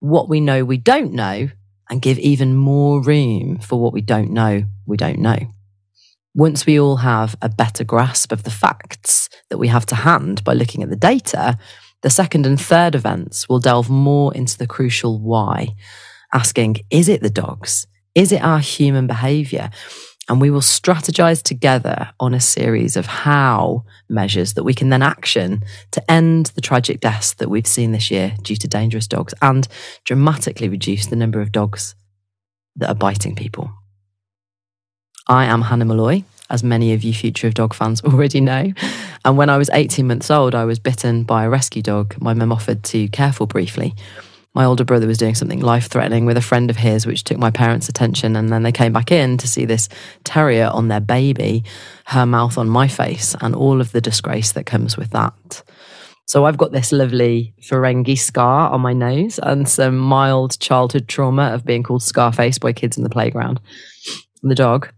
what 0.00 0.28
we 0.28 0.40
know 0.40 0.64
we 0.64 0.76
don't 0.76 1.12
know, 1.12 1.48
and 1.90 2.02
give 2.02 2.18
even 2.18 2.54
more 2.54 3.02
room 3.02 3.58
for 3.58 3.80
what 3.80 3.92
we 3.92 4.00
don't 4.00 4.30
know 4.30 4.64
we 4.86 4.96
don't 4.96 5.18
know. 5.18 5.38
Once 6.34 6.66
we 6.66 6.80
all 6.80 6.96
have 6.96 7.36
a 7.40 7.48
better 7.48 7.84
grasp 7.84 8.32
of 8.32 8.42
the 8.42 8.50
facts 8.50 9.28
that 9.50 9.58
we 9.58 9.68
have 9.68 9.86
to 9.86 9.94
hand 9.94 10.42
by 10.42 10.52
looking 10.52 10.82
at 10.82 10.90
the 10.90 10.96
data, 10.96 11.56
the 12.02 12.10
second 12.10 12.44
and 12.44 12.60
third 12.60 12.94
events 12.94 13.48
will 13.48 13.60
delve 13.60 13.88
more 13.88 14.34
into 14.34 14.58
the 14.58 14.66
crucial 14.66 15.20
why, 15.20 15.68
asking, 16.32 16.76
is 16.90 17.08
it 17.08 17.22
the 17.22 17.30
dogs? 17.30 17.86
Is 18.14 18.32
it 18.32 18.42
our 18.42 18.58
human 18.58 19.06
behavior? 19.06 19.70
And 20.28 20.40
we 20.40 20.50
will 20.50 20.60
strategize 20.60 21.42
together 21.42 22.10
on 22.18 22.32
a 22.32 22.40
series 22.40 22.96
of 22.96 23.06
how 23.06 23.84
measures 24.08 24.54
that 24.54 24.64
we 24.64 24.72
can 24.72 24.88
then 24.88 25.02
action 25.02 25.62
to 25.90 26.10
end 26.10 26.46
the 26.54 26.62
tragic 26.62 27.00
deaths 27.00 27.34
that 27.34 27.50
we've 27.50 27.66
seen 27.66 27.92
this 27.92 28.10
year 28.10 28.34
due 28.42 28.56
to 28.56 28.68
dangerous 28.68 29.06
dogs 29.06 29.34
and 29.42 29.68
dramatically 30.04 30.68
reduce 30.68 31.06
the 31.06 31.16
number 31.16 31.40
of 31.40 31.52
dogs 31.52 31.94
that 32.76 32.88
are 32.88 32.94
biting 32.94 33.34
people. 33.34 33.70
I 35.28 35.44
am 35.44 35.62
Hannah 35.62 35.84
Molloy, 35.84 36.22
as 36.48 36.62
many 36.62 36.94
of 36.94 37.02
you 37.02 37.12
Future 37.12 37.46
of 37.46 37.54
Dog 37.54 37.74
fans 37.74 38.00
already 38.04 38.40
know. 38.40 38.72
And 39.26 39.36
when 39.36 39.50
I 39.50 39.58
was 39.58 39.70
18 39.72 40.06
months 40.06 40.30
old, 40.30 40.54
I 40.54 40.64
was 40.64 40.78
bitten 40.78 41.24
by 41.24 41.44
a 41.44 41.50
rescue 41.50 41.82
dog 41.82 42.14
my 42.20 42.32
mum 42.32 42.52
offered 42.52 42.82
to 42.84 43.08
care 43.08 43.32
for 43.32 43.46
briefly 43.46 43.94
my 44.54 44.64
older 44.64 44.84
brother 44.84 45.06
was 45.06 45.18
doing 45.18 45.34
something 45.34 45.60
life 45.60 45.88
threatening 45.88 46.26
with 46.26 46.36
a 46.36 46.42
friend 46.42 46.70
of 46.70 46.76
his, 46.76 47.06
which 47.06 47.24
took 47.24 47.38
my 47.38 47.50
parents' 47.50 47.88
attention. 47.88 48.36
And 48.36 48.50
then 48.50 48.62
they 48.62 48.72
came 48.72 48.92
back 48.92 49.10
in 49.10 49.36
to 49.38 49.48
see 49.48 49.64
this 49.64 49.88
terrier 50.22 50.70
on 50.72 50.88
their 50.88 51.00
baby, 51.00 51.64
her 52.06 52.24
mouth 52.24 52.56
on 52.56 52.68
my 52.68 52.86
face, 52.86 53.34
and 53.40 53.54
all 53.54 53.80
of 53.80 53.92
the 53.92 54.00
disgrace 54.00 54.52
that 54.52 54.64
comes 54.64 54.96
with 54.96 55.10
that. 55.10 55.62
So 56.26 56.46
I've 56.46 56.56
got 56.56 56.72
this 56.72 56.92
lovely 56.92 57.52
Ferengi 57.60 58.16
scar 58.16 58.70
on 58.70 58.80
my 58.80 58.92
nose 58.92 59.38
and 59.42 59.68
some 59.68 59.98
mild 59.98 60.58
childhood 60.58 61.08
trauma 61.08 61.52
of 61.52 61.66
being 61.66 61.82
called 61.82 62.02
Scarface 62.02 62.58
by 62.58 62.72
kids 62.72 62.96
in 62.96 63.02
the 63.02 63.10
playground. 63.10 63.60
And 64.42 64.50
the 64.50 64.54
dog, 64.54 64.90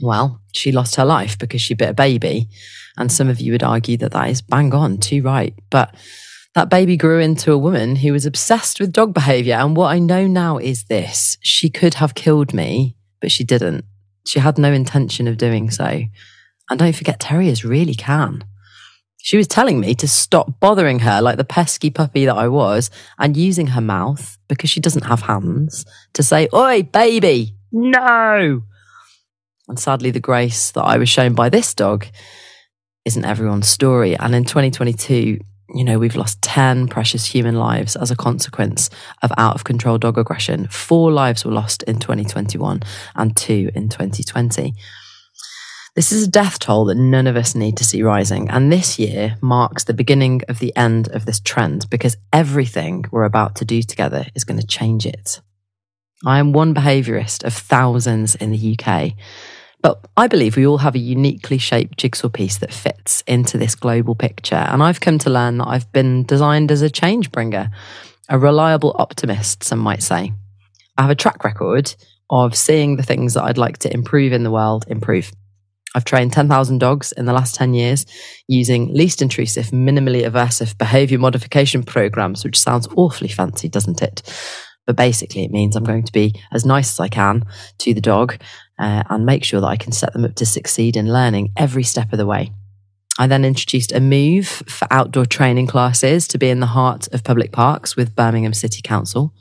well, 0.00 0.40
she 0.52 0.72
lost 0.72 0.96
her 0.96 1.04
life 1.04 1.38
because 1.38 1.60
she 1.60 1.74
bit 1.74 1.90
a 1.90 1.94
baby. 1.94 2.48
And 2.96 3.12
some 3.12 3.28
of 3.28 3.40
you 3.40 3.52
would 3.52 3.62
argue 3.62 3.96
that 3.98 4.12
that 4.12 4.30
is 4.30 4.40
bang 4.40 4.72
on, 4.72 4.98
too 4.98 5.22
right. 5.22 5.54
But 5.70 5.94
that 6.56 6.70
baby 6.70 6.96
grew 6.96 7.20
into 7.20 7.52
a 7.52 7.58
woman 7.58 7.96
who 7.96 8.14
was 8.14 8.24
obsessed 8.24 8.80
with 8.80 8.90
dog 8.90 9.12
behavior. 9.12 9.56
And 9.56 9.76
what 9.76 9.88
I 9.88 9.98
know 9.98 10.26
now 10.26 10.56
is 10.56 10.84
this 10.84 11.36
she 11.42 11.68
could 11.68 11.94
have 11.94 12.14
killed 12.14 12.54
me, 12.54 12.96
but 13.20 13.30
she 13.30 13.44
didn't. 13.44 13.84
She 14.26 14.40
had 14.40 14.56
no 14.56 14.72
intention 14.72 15.28
of 15.28 15.36
doing 15.36 15.70
so. 15.70 16.04
And 16.70 16.78
don't 16.78 16.96
forget, 16.96 17.20
terriers 17.20 17.62
really 17.62 17.94
can. 17.94 18.42
She 19.18 19.36
was 19.36 19.46
telling 19.46 19.80
me 19.80 19.94
to 19.96 20.08
stop 20.08 20.58
bothering 20.58 21.00
her 21.00 21.20
like 21.20 21.36
the 21.36 21.44
pesky 21.44 21.90
puppy 21.90 22.24
that 22.24 22.38
I 22.38 22.48
was 22.48 22.90
and 23.18 23.36
using 23.36 23.66
her 23.68 23.82
mouth, 23.82 24.38
because 24.48 24.70
she 24.70 24.80
doesn't 24.80 25.04
have 25.04 25.20
hands, 25.20 25.84
to 26.14 26.22
say, 26.22 26.48
Oi, 26.54 26.84
baby, 26.84 27.54
no. 27.70 28.62
And 29.68 29.78
sadly, 29.78 30.10
the 30.10 30.20
grace 30.20 30.70
that 30.70 30.84
I 30.84 30.96
was 30.96 31.10
shown 31.10 31.34
by 31.34 31.50
this 31.50 31.74
dog 31.74 32.06
isn't 33.04 33.26
everyone's 33.26 33.68
story. 33.68 34.16
And 34.16 34.34
in 34.34 34.44
2022, 34.44 35.40
you 35.74 35.84
know, 35.84 35.98
we've 35.98 36.16
lost 36.16 36.40
10 36.42 36.88
precious 36.88 37.26
human 37.26 37.56
lives 37.56 37.96
as 37.96 38.10
a 38.10 38.16
consequence 38.16 38.88
of 39.22 39.32
out 39.36 39.54
of 39.54 39.64
control 39.64 39.98
dog 39.98 40.18
aggression. 40.18 40.68
Four 40.68 41.12
lives 41.12 41.44
were 41.44 41.52
lost 41.52 41.82
in 41.84 41.98
2021 41.98 42.82
and 43.14 43.36
two 43.36 43.70
in 43.74 43.88
2020. 43.88 44.74
This 45.96 46.12
is 46.12 46.24
a 46.24 46.30
death 46.30 46.58
toll 46.58 46.84
that 46.84 46.96
none 46.96 47.26
of 47.26 47.36
us 47.36 47.54
need 47.54 47.78
to 47.78 47.84
see 47.84 48.02
rising. 48.02 48.50
And 48.50 48.70
this 48.70 48.98
year 48.98 49.36
marks 49.40 49.84
the 49.84 49.94
beginning 49.94 50.42
of 50.46 50.58
the 50.58 50.76
end 50.76 51.08
of 51.08 51.24
this 51.24 51.40
trend 51.40 51.88
because 51.88 52.18
everything 52.34 53.06
we're 53.10 53.24
about 53.24 53.56
to 53.56 53.64
do 53.64 53.80
together 53.80 54.26
is 54.34 54.44
going 54.44 54.60
to 54.60 54.66
change 54.66 55.06
it. 55.06 55.40
I 56.24 56.38
am 56.38 56.52
one 56.52 56.74
behaviourist 56.74 57.44
of 57.44 57.54
thousands 57.54 58.34
in 58.34 58.50
the 58.50 58.78
UK. 58.78 59.12
But 59.86 60.04
I 60.16 60.26
believe 60.26 60.56
we 60.56 60.66
all 60.66 60.78
have 60.78 60.96
a 60.96 60.98
uniquely 60.98 61.58
shaped 61.58 61.96
jigsaw 61.96 62.28
piece 62.28 62.58
that 62.58 62.72
fits 62.72 63.22
into 63.28 63.56
this 63.56 63.76
global 63.76 64.16
picture. 64.16 64.56
And 64.56 64.82
I've 64.82 65.00
come 65.00 65.16
to 65.18 65.30
learn 65.30 65.58
that 65.58 65.68
I've 65.68 65.92
been 65.92 66.24
designed 66.24 66.72
as 66.72 66.82
a 66.82 66.90
change 66.90 67.30
bringer, 67.30 67.70
a 68.28 68.36
reliable 68.36 68.96
optimist, 68.98 69.62
some 69.62 69.78
might 69.78 70.02
say. 70.02 70.32
I 70.98 71.02
have 71.02 71.10
a 71.12 71.14
track 71.14 71.44
record 71.44 71.94
of 72.30 72.56
seeing 72.56 72.96
the 72.96 73.04
things 73.04 73.34
that 73.34 73.44
I'd 73.44 73.58
like 73.58 73.78
to 73.78 73.94
improve 73.94 74.32
in 74.32 74.42
the 74.42 74.50
world 74.50 74.86
improve. 74.88 75.30
I've 75.94 76.04
trained 76.04 76.32
10,000 76.32 76.78
dogs 76.78 77.12
in 77.12 77.26
the 77.26 77.32
last 77.32 77.54
10 77.54 77.72
years 77.72 78.06
using 78.48 78.92
least 78.92 79.22
intrusive, 79.22 79.66
minimally 79.66 80.28
aversive 80.28 80.76
behavior 80.78 81.20
modification 81.20 81.84
programs, 81.84 82.42
which 82.42 82.58
sounds 82.58 82.88
awfully 82.96 83.28
fancy, 83.28 83.68
doesn't 83.68 84.02
it? 84.02 84.22
But 84.84 84.96
basically, 84.96 85.44
it 85.44 85.52
means 85.52 85.76
I'm 85.76 85.84
going 85.84 86.04
to 86.04 86.12
be 86.12 86.40
as 86.52 86.64
nice 86.64 86.92
as 86.92 87.00
I 87.00 87.08
can 87.08 87.44
to 87.78 87.94
the 87.94 88.00
dog 88.00 88.36
uh, 88.78 89.04
and 89.08 89.26
make 89.26 89.44
sure 89.44 89.60
that 89.60 89.66
I 89.66 89.76
can 89.76 89.92
set 89.92 90.12
them 90.12 90.24
up 90.24 90.34
to 90.36 90.46
succeed 90.46 90.96
in 90.96 91.12
learning 91.12 91.52
every 91.56 91.82
step 91.82 92.12
of 92.12 92.18
the 92.18 92.26
way. 92.26 92.52
I 93.18 93.26
then 93.26 93.44
introduced 93.44 93.92
a 93.92 94.00
move 94.00 94.46
for 94.46 94.86
outdoor 94.90 95.24
training 95.24 95.68
classes 95.68 96.28
to 96.28 96.38
be 96.38 96.50
in 96.50 96.60
the 96.60 96.66
heart 96.66 97.08
of 97.14 97.24
public 97.24 97.50
parks 97.50 97.96
with 97.96 98.14
Birmingham 98.14 98.52
City 98.52 98.82
Council. 98.82 99.32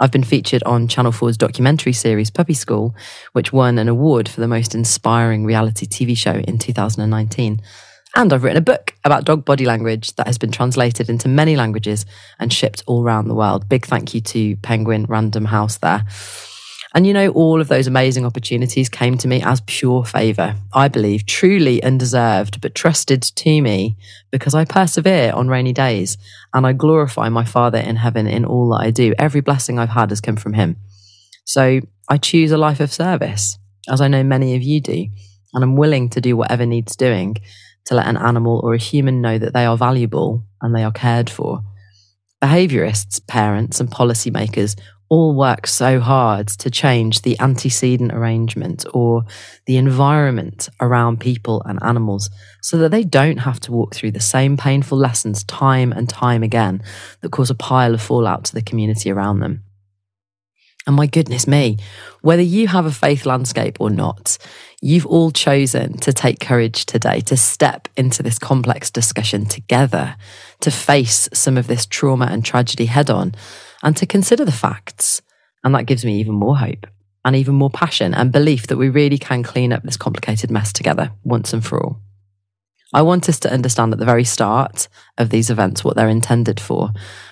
I've 0.00 0.10
been 0.10 0.24
featured 0.24 0.62
on 0.64 0.88
Channel 0.88 1.12
4's 1.12 1.36
documentary 1.36 1.92
series 1.92 2.30
Puppy 2.30 2.54
School, 2.54 2.94
which 3.32 3.52
won 3.52 3.78
an 3.78 3.88
award 3.88 4.28
for 4.28 4.40
the 4.40 4.48
most 4.48 4.74
inspiring 4.74 5.44
reality 5.44 5.86
TV 5.86 6.16
show 6.16 6.32
in 6.32 6.58
2019. 6.58 7.60
And 8.16 8.32
I've 8.32 8.42
written 8.42 8.56
a 8.56 8.62
book 8.62 8.94
about 9.04 9.24
dog 9.24 9.44
body 9.44 9.66
language 9.66 10.14
that 10.16 10.26
has 10.26 10.38
been 10.38 10.52
translated 10.52 11.10
into 11.10 11.28
many 11.28 11.56
languages 11.56 12.06
and 12.38 12.52
shipped 12.52 12.82
all 12.86 13.02
around 13.02 13.28
the 13.28 13.34
world. 13.34 13.68
Big 13.68 13.86
thank 13.86 14.14
you 14.14 14.20
to 14.20 14.56
Penguin 14.56 15.04
Random 15.08 15.44
House 15.44 15.78
there. 15.78 16.04
And 16.94 17.08
you 17.08 17.12
know, 17.12 17.30
all 17.30 17.60
of 17.60 17.66
those 17.66 17.88
amazing 17.88 18.24
opportunities 18.24 18.88
came 18.88 19.18
to 19.18 19.26
me 19.26 19.42
as 19.42 19.60
pure 19.66 20.04
favor. 20.04 20.54
I 20.72 20.86
believe 20.86 21.26
truly 21.26 21.82
undeserved, 21.82 22.60
but 22.60 22.76
trusted 22.76 23.20
to 23.22 23.60
me 23.60 23.96
because 24.30 24.54
I 24.54 24.64
persevere 24.64 25.32
on 25.32 25.48
rainy 25.48 25.72
days 25.72 26.16
and 26.52 26.64
I 26.64 26.72
glorify 26.72 27.28
my 27.30 27.44
Father 27.44 27.78
in 27.78 27.96
heaven 27.96 28.28
in 28.28 28.44
all 28.44 28.68
that 28.70 28.86
I 28.86 28.92
do. 28.92 29.12
Every 29.18 29.40
blessing 29.40 29.76
I've 29.76 29.88
had 29.88 30.10
has 30.10 30.20
come 30.20 30.36
from 30.36 30.52
Him. 30.52 30.76
So 31.44 31.80
I 32.08 32.16
choose 32.16 32.52
a 32.52 32.58
life 32.58 32.78
of 32.78 32.92
service, 32.92 33.58
as 33.88 34.00
I 34.00 34.06
know 34.06 34.22
many 34.22 34.54
of 34.54 34.62
you 34.62 34.80
do. 34.80 35.08
And 35.52 35.64
I'm 35.64 35.76
willing 35.76 36.08
to 36.10 36.20
do 36.20 36.36
whatever 36.36 36.64
needs 36.64 36.94
doing 36.94 37.36
to 37.86 37.94
let 37.94 38.06
an 38.06 38.16
animal 38.16 38.60
or 38.62 38.74
a 38.74 38.78
human 38.78 39.20
know 39.20 39.38
that 39.38 39.52
they 39.52 39.64
are 39.64 39.76
valuable 39.76 40.44
and 40.62 40.74
they 40.74 40.84
are 40.84 40.92
cared 40.92 41.28
for. 41.28 41.60
Behaviorists, 42.42 43.26
parents, 43.26 43.80
and 43.80 43.90
policymakers 43.90 44.76
all 45.08 45.34
work 45.34 45.66
so 45.66 46.00
hard 46.00 46.48
to 46.48 46.70
change 46.70 47.22
the 47.22 47.38
antecedent 47.40 48.12
arrangement 48.12 48.84
or 48.94 49.24
the 49.66 49.76
environment 49.76 50.68
around 50.80 51.20
people 51.20 51.62
and 51.66 51.78
animals 51.82 52.30
so 52.62 52.76
that 52.78 52.90
they 52.90 53.04
don't 53.04 53.38
have 53.38 53.60
to 53.60 53.72
walk 53.72 53.94
through 53.94 54.10
the 54.10 54.20
same 54.20 54.56
painful 54.56 54.98
lessons 54.98 55.44
time 55.44 55.92
and 55.92 56.08
time 56.08 56.42
again 56.42 56.82
that 57.20 57.30
cause 57.30 57.50
a 57.50 57.54
pile 57.54 57.94
of 57.94 58.02
fallout 58.02 58.44
to 58.44 58.54
the 58.54 58.62
community 58.62 59.10
around 59.10 59.40
them. 59.40 59.62
And 60.86 60.96
my 60.96 61.06
goodness 61.06 61.46
me, 61.46 61.78
whether 62.20 62.42
you 62.42 62.68
have 62.68 62.84
a 62.84 62.92
faith 62.92 63.24
landscape 63.24 63.78
or 63.80 63.88
not, 63.88 64.36
you've 64.82 65.06
all 65.06 65.30
chosen 65.30 65.96
to 65.98 66.12
take 66.12 66.40
courage 66.40 66.84
today 66.84 67.20
to 67.20 67.38
step 67.38 67.88
into 67.96 68.22
this 68.22 68.38
complex 68.38 68.90
discussion 68.90 69.46
together, 69.46 70.16
to 70.60 70.70
face 70.70 71.28
some 71.32 71.56
of 71.56 71.68
this 71.68 71.86
trauma 71.86 72.26
and 72.26 72.44
tragedy 72.44 72.84
head 72.84 73.08
on, 73.08 73.34
and 73.84 73.96
to 73.98 74.06
consider 74.06 74.44
the 74.44 74.50
facts. 74.52 75.22
And 75.62 75.74
that 75.74 75.86
gives 75.86 76.04
me 76.04 76.18
even 76.18 76.34
more 76.34 76.56
hope 76.56 76.86
and 77.24 77.36
even 77.36 77.54
more 77.54 77.70
passion 77.70 78.12
and 78.14 78.32
belief 78.32 78.66
that 78.66 78.76
we 78.76 78.88
really 78.88 79.18
can 79.18 79.42
clean 79.42 79.72
up 79.72 79.82
this 79.82 79.96
complicated 79.96 80.50
mess 80.50 80.72
together 80.72 81.12
once 81.22 81.52
and 81.52 81.64
for 81.64 81.82
all. 81.82 82.00
I 82.92 83.02
want 83.02 83.28
us 83.28 83.40
to 83.40 83.52
understand 83.52 83.92
at 83.92 83.98
the 83.98 84.04
very 84.04 84.24
start 84.24 84.88
of 85.18 85.30
these 85.30 85.50
events 85.50 85.82
what 85.82 85.96
they're 85.96 86.08
intended 86.08 86.60
for, 86.60 86.90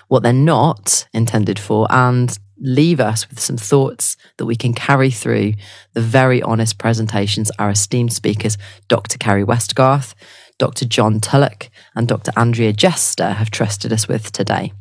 what 0.08 0.22
they're 0.22 0.32
not 0.32 1.06
intended 1.12 1.58
for, 1.58 1.86
and 1.90 2.36
leave 2.58 3.00
us 3.00 3.28
with 3.28 3.38
some 3.38 3.56
thoughts 3.56 4.16
that 4.38 4.46
we 4.46 4.56
can 4.56 4.72
carry 4.72 5.10
through 5.10 5.52
the 5.94 6.00
very 6.00 6.42
honest 6.42 6.78
presentations 6.78 7.50
our 7.58 7.70
esteemed 7.70 8.12
speakers, 8.12 8.58
Dr. 8.88 9.18
Carri 9.18 9.44
Westgarth, 9.44 10.14
Dr. 10.58 10.84
John 10.84 11.20
Tulloch, 11.20 11.70
and 11.94 12.08
Dr. 12.08 12.32
Andrea 12.36 12.72
Jester 12.72 13.30
have 13.30 13.50
trusted 13.50 13.92
us 13.92 14.08
with 14.08 14.32
today. 14.32 14.72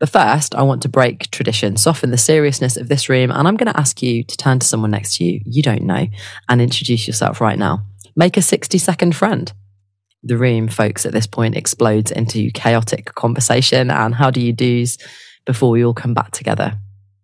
But 0.00 0.08
first, 0.08 0.54
I 0.54 0.62
want 0.62 0.80
to 0.82 0.88
break 0.88 1.30
tradition, 1.30 1.76
soften 1.76 2.10
the 2.10 2.16
seriousness 2.16 2.78
of 2.78 2.88
this 2.88 3.10
room, 3.10 3.30
and 3.30 3.46
I'm 3.46 3.56
going 3.56 3.70
to 3.70 3.78
ask 3.78 4.02
you 4.02 4.24
to 4.24 4.36
turn 4.38 4.58
to 4.58 4.66
someone 4.66 4.90
next 4.90 5.18
to 5.18 5.24
you 5.24 5.40
you 5.44 5.62
don't 5.62 5.82
know 5.82 6.06
and 6.48 6.62
introduce 6.62 7.06
yourself 7.06 7.38
right 7.40 7.58
now. 7.58 7.84
Make 8.16 8.38
a 8.38 8.42
60 8.42 8.78
second 8.78 9.14
friend. 9.14 9.52
The 10.22 10.38
room, 10.38 10.68
folks, 10.68 11.04
at 11.04 11.12
this 11.12 11.26
point 11.26 11.54
explodes 11.54 12.10
into 12.10 12.50
chaotic 12.52 13.14
conversation 13.14 13.90
and 13.90 14.14
how 14.14 14.30
do 14.30 14.40
you 14.40 14.54
do's 14.54 14.96
before 15.44 15.70
we 15.70 15.84
all 15.84 15.94
come 15.94 16.14
back 16.14 16.30
together. 16.30 16.78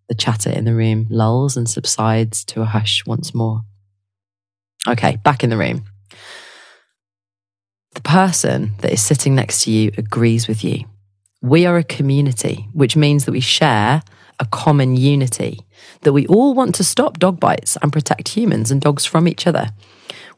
The 0.08 0.14
chatter 0.14 0.50
in 0.50 0.66
the 0.66 0.74
room 0.74 1.06
lulls 1.08 1.56
and 1.56 1.68
subsides 1.68 2.44
to 2.46 2.60
a 2.60 2.66
hush 2.66 3.04
once 3.06 3.34
more. 3.34 3.62
Okay, 4.86 5.16
back 5.24 5.42
in 5.42 5.50
the 5.50 5.56
room. 5.56 5.84
The 7.94 8.02
person 8.02 8.72
that 8.80 8.92
is 8.92 9.02
sitting 9.02 9.34
next 9.34 9.62
to 9.62 9.70
you 9.70 9.92
agrees 9.96 10.46
with 10.46 10.62
you. 10.62 10.84
We 11.46 11.64
are 11.64 11.76
a 11.76 11.84
community, 11.84 12.68
which 12.72 12.96
means 12.96 13.24
that 13.24 13.30
we 13.30 13.38
share 13.38 14.02
a 14.40 14.46
common 14.46 14.96
unity, 14.96 15.60
that 16.00 16.12
we 16.12 16.26
all 16.26 16.54
want 16.54 16.74
to 16.74 16.82
stop 16.82 17.20
dog 17.20 17.38
bites 17.38 17.78
and 17.80 17.92
protect 17.92 18.30
humans 18.30 18.72
and 18.72 18.80
dogs 18.80 19.04
from 19.04 19.28
each 19.28 19.46
other. 19.46 19.68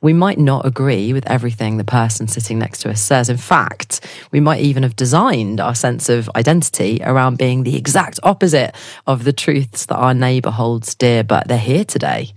We 0.03 0.13
might 0.13 0.39
not 0.39 0.67
agree 0.67 1.15
with 1.15 1.27
everything 1.27 1.79
the 1.79 1.83
person 1.83 2.29
sitting 2.29 2.59
next 2.59 2.81
to 2.81 2.91
us 2.91 3.01
says. 3.01 3.31
In 3.31 3.39
fact, 3.39 4.07
we 4.33 4.41
might 4.41 4.61
even 4.61 4.83
have 4.83 4.97
designed 4.97 5.61
our 5.61 5.75
sense 5.75 6.11
of 6.11 6.29
identity 6.37 7.01
around 7.03 7.39
being 7.39 7.63
the 7.63 7.77
exact 7.79 8.21
opposite 8.23 8.75
of 9.07 9.25
the 9.25 9.33
truths 9.33 9.87
that 9.87 9.97
our 9.97 10.13
neighbour 10.13 10.51
holds 10.51 10.95
dear, 10.95 11.25
but 11.25 11.49
they're 11.49 11.57
here 11.57 11.87
today. 11.87 12.35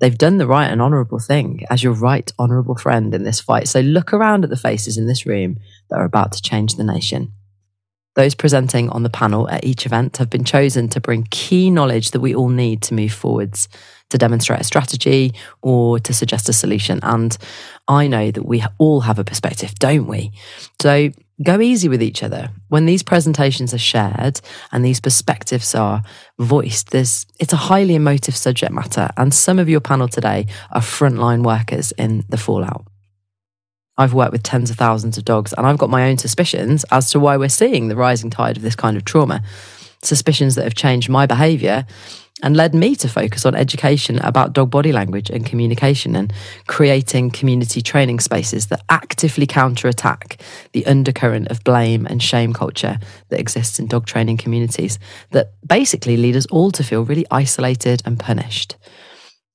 They've 0.00 0.18
done 0.18 0.36
the 0.36 0.46
right 0.46 0.70
and 0.70 0.82
honourable 0.82 1.20
thing 1.20 1.64
as 1.70 1.82
your 1.82 1.94
right 1.94 2.30
honourable 2.38 2.76
friend 2.76 3.14
in 3.14 3.22
this 3.22 3.40
fight. 3.40 3.66
So 3.66 3.80
look 3.80 4.12
around 4.12 4.44
at 4.44 4.50
the 4.50 4.58
faces 4.58 4.98
in 4.98 5.06
this 5.06 5.24
room 5.24 5.56
that 5.88 5.96
are 5.96 6.04
about 6.04 6.32
to 6.32 6.42
change 6.42 6.76
the 6.76 6.84
nation. 6.84 7.32
Those 8.16 8.34
presenting 8.34 8.90
on 8.90 9.02
the 9.04 9.10
panel 9.10 9.48
at 9.48 9.64
each 9.64 9.86
event 9.86 10.16
have 10.16 10.28
been 10.28 10.44
chosen 10.44 10.88
to 10.90 11.00
bring 11.00 11.28
key 11.30 11.70
knowledge 11.70 12.10
that 12.10 12.20
we 12.20 12.34
all 12.34 12.48
need 12.48 12.82
to 12.82 12.94
move 12.94 13.12
forwards, 13.12 13.68
to 14.10 14.18
demonstrate 14.18 14.60
a 14.60 14.64
strategy 14.64 15.32
or 15.62 16.00
to 16.00 16.12
suggest 16.12 16.48
a 16.48 16.52
solution. 16.52 16.98
And 17.02 17.36
I 17.86 18.08
know 18.08 18.30
that 18.32 18.44
we 18.44 18.64
all 18.78 19.00
have 19.02 19.18
a 19.18 19.24
perspective, 19.24 19.74
don't 19.78 20.06
we? 20.06 20.32
So 20.82 21.10
go 21.42 21.60
easy 21.60 21.88
with 21.88 22.02
each 22.02 22.22
other. 22.22 22.50
When 22.68 22.86
these 22.86 23.04
presentations 23.04 23.72
are 23.72 23.78
shared 23.78 24.40
and 24.72 24.84
these 24.84 25.00
perspectives 25.00 25.74
are 25.74 26.02
voiced, 26.38 26.90
there's, 26.90 27.26
it's 27.38 27.52
a 27.52 27.56
highly 27.56 27.94
emotive 27.94 28.36
subject 28.36 28.72
matter. 28.72 29.10
And 29.16 29.32
some 29.32 29.60
of 29.60 29.68
your 29.68 29.80
panel 29.80 30.08
today 30.08 30.46
are 30.72 30.82
frontline 30.82 31.44
workers 31.44 31.92
in 31.92 32.24
the 32.28 32.36
fallout. 32.36 32.86
I've 34.00 34.14
worked 34.14 34.32
with 34.32 34.42
tens 34.42 34.70
of 34.70 34.78
thousands 34.78 35.18
of 35.18 35.26
dogs, 35.26 35.52
and 35.52 35.66
I've 35.66 35.76
got 35.76 35.90
my 35.90 36.08
own 36.08 36.16
suspicions 36.16 36.84
as 36.90 37.10
to 37.10 37.20
why 37.20 37.36
we're 37.36 37.50
seeing 37.50 37.88
the 37.88 37.96
rising 37.96 38.30
tide 38.30 38.56
of 38.56 38.62
this 38.62 38.74
kind 38.74 38.96
of 38.96 39.04
trauma. 39.04 39.42
Suspicions 40.02 40.54
that 40.54 40.64
have 40.64 40.74
changed 40.74 41.10
my 41.10 41.26
behaviour 41.26 41.84
and 42.42 42.56
led 42.56 42.74
me 42.74 42.96
to 42.96 43.08
focus 43.10 43.44
on 43.44 43.54
education 43.54 44.18
about 44.20 44.54
dog 44.54 44.70
body 44.70 44.90
language 44.90 45.28
and 45.28 45.44
communication 45.44 46.16
and 46.16 46.32
creating 46.66 47.30
community 47.30 47.82
training 47.82 48.20
spaces 48.20 48.68
that 48.68 48.82
actively 48.88 49.46
counterattack 49.46 50.40
the 50.72 50.86
undercurrent 50.86 51.48
of 51.48 51.62
blame 51.62 52.06
and 52.06 52.22
shame 52.22 52.54
culture 52.54 52.98
that 53.28 53.38
exists 53.38 53.78
in 53.78 53.86
dog 53.86 54.06
training 54.06 54.38
communities 54.38 54.98
that 55.32 55.52
basically 55.66 56.16
lead 56.16 56.36
us 56.36 56.46
all 56.46 56.70
to 56.70 56.82
feel 56.82 57.04
really 57.04 57.26
isolated 57.30 58.00
and 58.06 58.18
punished. 58.18 58.76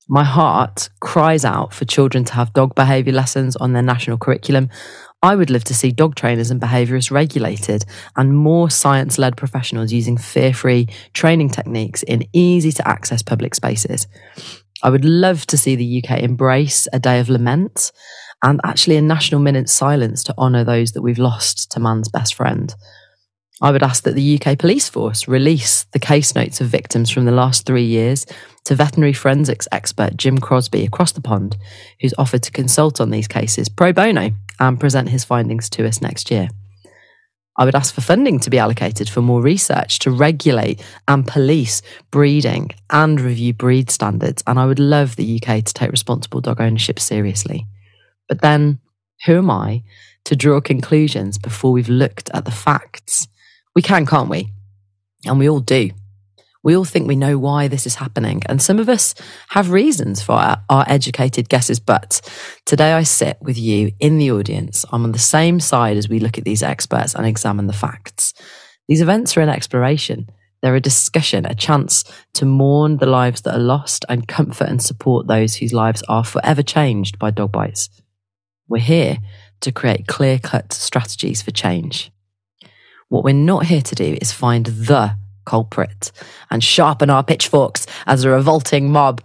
My 0.08 0.24
heart 0.24 0.90
cries 1.00 1.44
out 1.44 1.74
for 1.74 1.86
children 1.86 2.26
to 2.26 2.34
have 2.34 2.54
dog 2.54 2.76
behaviour 2.76 3.14
lessons 3.14 3.56
on 3.56 3.74
their 3.74 3.82
national 3.82 4.20
curriculum. 4.20 4.70
I 5.24 5.36
would 5.36 5.50
love 5.50 5.64
to 5.64 5.74
see 5.74 5.92
dog 5.92 6.14
trainers 6.14 6.52
and 6.52 6.62
behaviourists 6.62 7.10
regulated 7.10 7.86
and 8.16 8.38
more 8.38 8.70
science 8.70 9.18
led 9.18 9.36
professionals 9.36 9.92
using 9.92 10.18
fear 10.18 10.54
free 10.54 10.88
training 11.14 11.50
techniques 11.50 12.04
in 12.04 12.28
easy 12.34 12.72
to 12.74 12.88
access 12.88 13.24
public 13.24 13.56
spaces. 13.56 14.06
I 14.84 14.92
would 14.92 15.06
love 15.06 15.48
to 15.48 15.58
see 15.58 15.76
the 15.76 16.04
UK 16.04 16.20
embrace 16.20 16.88
a 16.94 17.00
day 17.00 17.20
of 17.20 17.30
lament 17.30 17.92
and 18.44 18.62
actually 18.64 18.98
a 18.98 19.02
national 19.02 19.42
minute 19.42 19.70
silence 19.70 20.24
to 20.26 20.38
honour 20.38 20.64
those 20.64 20.92
that 20.92 21.02
we've 21.02 21.18
lost 21.18 21.72
to 21.72 21.80
man's 21.80 22.10
best 22.10 22.36
friend. 22.36 22.76
I 23.60 23.72
would 23.72 23.84
ask 23.84 24.04
that 24.04 24.14
the 24.14 24.40
UK 24.40 24.60
police 24.60 24.88
force 24.88 25.28
release 25.28 25.86
the 25.86 26.00
case 26.00 26.36
notes 26.36 26.62
of 26.62 26.68
victims 26.68 27.10
from 27.10 27.26
the 27.26 27.32
last 27.32 27.66
three 27.66 27.86
years 27.86 28.28
to 28.66 28.76
veterinary 28.76 29.14
forensics 29.14 29.68
expert 29.72 30.18
Jim 30.18 30.38
Crosby 30.38 30.84
across 30.84 31.12
the 31.12 31.22
pond, 31.22 31.56
who's 32.02 32.14
offered 32.18 32.44
to 32.44 32.52
consult 32.52 33.00
on 33.00 33.12
these 33.12 33.28
cases 33.28 33.70
pro 33.70 33.94
bono 33.94 34.32
and 34.60 34.80
present 34.80 35.10
his 35.10 35.24
findings 35.24 35.70
to 35.72 35.88
us 35.88 36.02
next 36.02 36.30
year. 36.30 36.50
I 37.58 37.64
would 37.64 37.76
ask 37.76 37.94
for 37.96 38.02
funding 38.02 38.40
to 38.42 38.50
be 38.50 38.60
allocated 38.60 39.08
for 39.08 39.22
more 39.22 39.42
research 39.42 40.00
to 40.00 40.12
regulate 40.12 40.84
and 41.08 41.26
police 41.26 41.82
breeding 42.12 42.72
and 42.90 43.22
review 43.22 43.54
breed 43.54 43.90
standards. 43.90 44.44
And 44.46 44.60
I 44.60 44.66
would 44.66 44.80
love 44.80 45.16
the 45.16 45.40
UK 45.42 45.64
to 45.64 45.74
take 45.74 45.92
responsible 45.92 46.42
dog 46.42 46.60
ownership 46.60 47.00
seriously. 47.00 47.66
But 48.28 48.42
then, 48.42 48.80
who 49.26 49.38
am 49.38 49.50
I 49.50 49.84
to 50.26 50.36
draw 50.36 50.60
conclusions 50.60 51.38
before 51.38 51.72
we've 51.72 51.88
looked 51.88 52.30
at 52.34 52.44
the 52.44 52.52
facts? 52.52 53.30
We 53.74 53.82
can, 53.82 54.06
can't 54.06 54.30
we? 54.30 54.52
And 55.26 55.40
we 55.40 55.48
all 55.48 55.62
do. 55.62 55.92
We 56.66 56.76
all 56.76 56.84
think 56.84 57.08
we 57.08 57.16
know 57.16 57.38
why 57.38 57.68
this 57.68 57.86
is 57.86 57.94
happening. 57.94 58.42
And 58.48 58.60
some 58.60 58.80
of 58.80 58.90
us 58.90 59.14
have 59.50 59.70
reasons 59.70 60.24
for 60.24 60.32
our, 60.32 60.64
our, 60.68 60.84
educated 60.88 61.48
guesses. 61.48 61.80
But 61.80 62.20
today 62.66 62.94
I 62.94 63.04
sit 63.04 63.38
with 63.40 63.56
you 63.56 63.92
in 64.00 64.18
the 64.18 64.32
audience. 64.32 64.84
I'm 64.92 65.04
on 65.04 65.12
the 65.12 65.20
same 65.20 65.60
side 65.60 65.96
as 65.96 66.10
we 66.10 66.20
look 66.20 66.40
at 66.40 66.44
these 66.44 66.64
experts 66.64 67.14
and 67.14 67.24
examine 67.24 67.68
the 67.68 67.74
facts. 67.74 68.34
These 68.88 69.02
events 69.02 69.38
are 69.38 69.42
an 69.42 69.50
exploration. 69.50 70.28
They're 70.64 70.76
a 70.76 70.82
discussion, 70.82 71.46
a 71.46 71.54
chance 71.54 72.04
to 72.34 72.46
mourn 72.46 72.98
the 72.98 73.06
lives 73.06 73.42
that 73.42 73.54
are 73.54 73.60
lost 73.60 74.04
and 74.10 74.28
comfort 74.28 74.68
and 74.68 74.82
support 74.82 75.28
those 75.28 75.54
whose 75.54 75.72
lives 75.72 76.02
are 76.10 76.24
forever 76.24 76.64
changed 76.64 77.20
by 77.20 77.30
dog 77.30 77.52
bites. 77.52 77.90
We're 78.68 78.80
here 78.80 79.20
to 79.62 79.72
create 79.72 80.08
clear 80.08 80.40
cut 80.40 80.74
strategies 80.74 81.44
for 81.44 81.52
change. 81.52 82.12
What 83.10 83.24
we're 83.24 83.36
not 83.36 83.68
here 83.68 83.84
to 83.84 83.94
do 83.94 84.18
is 84.20 84.32
find 84.32 84.66
the 84.66 85.16
culprit 85.46 86.12
and 86.50 86.64
sharpen 86.64 87.10
our 87.10 87.24
pitchforks 87.24 87.86
as 88.06 88.24
a 88.24 88.30
revolting 88.30 88.92
mob. 88.92 89.22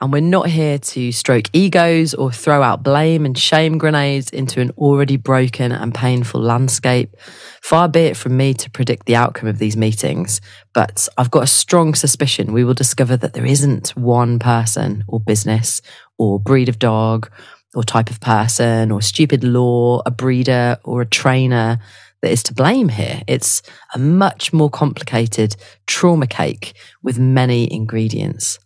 And 0.00 0.12
we're 0.12 0.20
not 0.20 0.48
here 0.48 0.78
to 0.78 1.10
stroke 1.10 1.46
egos 1.52 2.14
or 2.14 2.30
throw 2.30 2.62
out 2.62 2.84
blame 2.84 3.26
and 3.26 3.36
shame 3.36 3.78
grenades 3.78 4.30
into 4.30 4.60
an 4.60 4.70
already 4.78 5.16
broken 5.16 5.72
and 5.72 5.92
painful 5.92 6.40
landscape. 6.40 7.16
Far 7.62 7.88
be 7.88 8.00
it 8.00 8.16
from 8.16 8.36
me 8.36 8.54
to 8.54 8.70
predict 8.70 9.06
the 9.06 9.16
outcome 9.16 9.48
of 9.48 9.58
these 9.58 9.76
meetings, 9.76 10.40
but 10.72 11.08
I've 11.18 11.32
got 11.32 11.42
a 11.42 11.48
strong 11.48 11.96
suspicion 11.96 12.52
we 12.52 12.62
will 12.62 12.74
discover 12.74 13.16
that 13.16 13.32
there 13.32 13.44
isn't 13.44 13.88
one 13.96 14.38
person 14.38 15.02
or 15.08 15.18
business 15.18 15.82
or 16.16 16.38
breed 16.38 16.68
of 16.68 16.78
dog 16.78 17.28
or 17.74 17.82
type 17.82 18.08
of 18.08 18.20
person 18.20 18.92
or 18.92 19.02
stupid 19.02 19.42
law, 19.42 20.00
a 20.06 20.12
breeder 20.12 20.78
or 20.84 21.02
a 21.02 21.06
trainer 21.06 21.80
that 22.22 22.30
is 22.30 22.42
to 22.44 22.54
blame 22.54 22.88
here. 22.88 23.22
It's 23.26 23.62
a 23.94 23.98
much 23.98 24.52
more 24.52 24.70
complicated 24.70 25.56
trauma 25.86 26.26
cake 26.26 26.74
with 27.02 27.18
many 27.18 27.72
ingredients. 27.72 28.58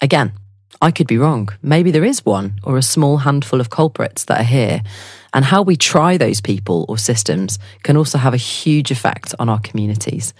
Again, 0.00 0.32
I 0.80 0.90
could 0.90 1.06
be 1.06 1.18
wrong. 1.18 1.48
Maybe 1.62 1.90
there 1.90 2.04
is 2.04 2.26
one 2.26 2.60
or 2.64 2.76
a 2.76 2.82
small 2.82 3.18
handful 3.18 3.60
of 3.60 3.70
culprits 3.70 4.24
that 4.24 4.40
are 4.40 4.44
here. 4.44 4.82
And 5.32 5.44
how 5.44 5.62
we 5.62 5.76
try 5.76 6.16
those 6.16 6.40
people 6.40 6.84
or 6.88 6.98
systems 6.98 7.58
can 7.82 7.96
also 7.96 8.18
have 8.18 8.34
a 8.34 8.38
huge 8.38 8.90
effect 8.90 9.34
on 9.38 9.48
our 9.48 9.60
communities. 9.60 10.34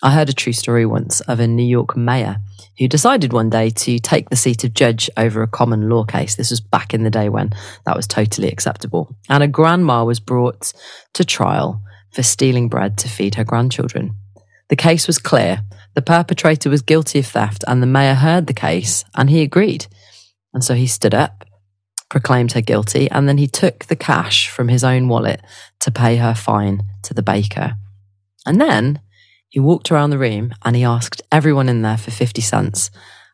I 0.00 0.12
heard 0.12 0.28
a 0.28 0.32
true 0.32 0.52
story 0.52 0.86
once 0.86 1.20
of 1.22 1.40
a 1.40 1.48
New 1.48 1.66
York 1.66 1.96
mayor 1.96 2.36
who 2.78 2.86
decided 2.86 3.32
one 3.32 3.50
day 3.50 3.68
to 3.70 3.98
take 3.98 4.30
the 4.30 4.36
seat 4.36 4.62
of 4.62 4.72
judge 4.72 5.10
over 5.16 5.42
a 5.42 5.48
common 5.48 5.88
law 5.88 6.04
case. 6.04 6.36
This 6.36 6.50
was 6.50 6.60
back 6.60 6.94
in 6.94 7.02
the 7.02 7.10
day 7.10 7.28
when 7.28 7.52
that 7.84 7.96
was 7.96 8.06
totally 8.06 8.48
acceptable. 8.48 9.16
And 9.28 9.42
a 9.42 9.48
grandma 9.48 10.04
was 10.04 10.20
brought 10.20 10.72
to 11.14 11.24
trial 11.24 11.82
for 12.12 12.22
stealing 12.22 12.68
bread 12.68 12.96
to 12.98 13.08
feed 13.08 13.34
her 13.34 13.42
grandchildren. 13.42 14.14
The 14.68 14.76
case 14.76 15.08
was 15.08 15.18
clear. 15.18 15.62
The 15.94 16.02
perpetrator 16.02 16.70
was 16.70 16.82
guilty 16.82 17.18
of 17.18 17.26
theft, 17.26 17.64
and 17.66 17.82
the 17.82 17.86
mayor 17.86 18.14
heard 18.14 18.46
the 18.46 18.54
case 18.54 19.04
and 19.16 19.28
he 19.28 19.42
agreed. 19.42 19.86
And 20.54 20.62
so 20.62 20.74
he 20.74 20.86
stood 20.86 21.14
up, 21.14 21.44
proclaimed 22.08 22.52
her 22.52 22.60
guilty, 22.60 23.10
and 23.10 23.28
then 23.28 23.38
he 23.38 23.48
took 23.48 23.86
the 23.86 23.96
cash 23.96 24.48
from 24.48 24.68
his 24.68 24.84
own 24.84 25.08
wallet 25.08 25.40
to 25.80 25.90
pay 25.90 26.16
her 26.16 26.36
fine 26.36 26.82
to 27.02 27.14
the 27.14 27.22
baker. 27.22 27.74
And 28.46 28.60
then 28.60 29.00
he 29.48 29.60
walked 29.60 29.90
around 29.90 30.10
the 30.10 30.18
room 30.18 30.54
and 30.64 30.76
he 30.76 30.84
asked 30.84 31.22
everyone 31.32 31.68
in 31.68 31.82
there 31.82 31.96
for 31.96 32.10
50 32.10 32.40
cents 32.42 32.90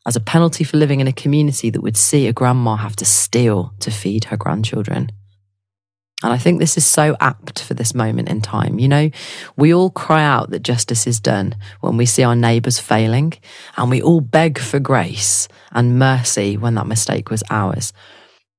as 0.07 0.16
a 0.16 0.20
penalty 0.20 0.64
for 0.64 0.77
living 0.77 1.00
in 1.00 1.09
a 1.09 1.12
community 1.12 1.70
that 1.70 1.83
would 1.83 1.96
see 1.96 2.27
a 2.27 2.33
grandma 2.33 2.77
have 2.77 2.96
to 2.96 3.05
steal 3.05 3.72
to 3.81 3.90
feed 3.90 4.24
her 4.24 4.37
grandchildren. 4.37 5.11
And 6.22 6.33
I 6.33 6.38
think 6.38 6.59
this 6.59 6.79
is 6.79 6.87
so 6.87 7.16
apt 7.20 7.62
for 7.62 7.74
this 7.74 7.94
moment 7.94 8.29
in 8.29 8.40
time. 8.40 8.79
You 8.79 8.88
know, 8.88 9.11
we 9.57 9.74
all 9.74 9.90
cry 9.90 10.22
out 10.22 10.50
that 10.50 10.62
justice 10.62 11.07
is 11.07 11.20
done 11.20 11.55
when 11.81 11.96
we 11.96 12.07
see 12.07 12.22
our 12.22 12.37
neighbours 12.37 12.79
failing, 12.79 13.35
and 13.77 13.90
we 13.90 14.00
all 14.00 14.22
beg 14.22 14.59
for 14.59 14.79
grace 14.79 15.48
and 15.72 15.98
mercy 15.98 16.57
when 16.57 16.77
that 16.77 16.87
mistake 16.87 17.31
was 17.31 17.42
ours. 17.50 17.92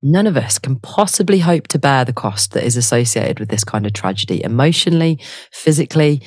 None 0.04 0.28
of 0.28 0.38
us 0.38 0.60
can 0.60 0.76
possibly 0.76 1.40
hope 1.40 1.68
to 1.70 1.80
bear 1.80 2.06
the 2.06 2.14
cost 2.14 2.52
that 2.52 2.64
is 2.64 2.78
associated 2.78 3.40
with 3.40 3.50
this 3.50 3.64
kind 3.64 3.88
of 3.88 3.94
tragedy, 3.94 4.44
emotionally, 4.44 5.20
physically, 5.52 6.22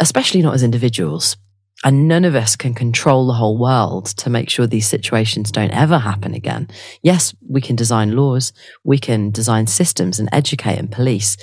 especially 0.00 0.42
not 0.42 0.54
as 0.54 0.62
individuals. 0.62 1.36
And 1.84 2.08
none 2.08 2.24
of 2.24 2.34
us 2.34 2.56
can 2.56 2.74
control 2.74 3.26
the 3.26 3.34
whole 3.34 3.56
world 3.56 4.06
to 4.06 4.30
make 4.30 4.50
sure 4.50 4.66
these 4.66 4.88
situations 4.88 5.52
don't 5.52 5.70
ever 5.70 5.98
happen 5.98 6.34
again. 6.34 6.68
Yes, 7.02 7.34
we 7.48 7.60
can 7.60 7.76
design 7.76 8.16
laws, 8.16 8.52
we 8.82 8.98
can 8.98 9.30
design 9.30 9.68
systems 9.68 10.18
and 10.18 10.28
educate 10.32 10.78
and 10.78 10.90
police, 10.90 11.36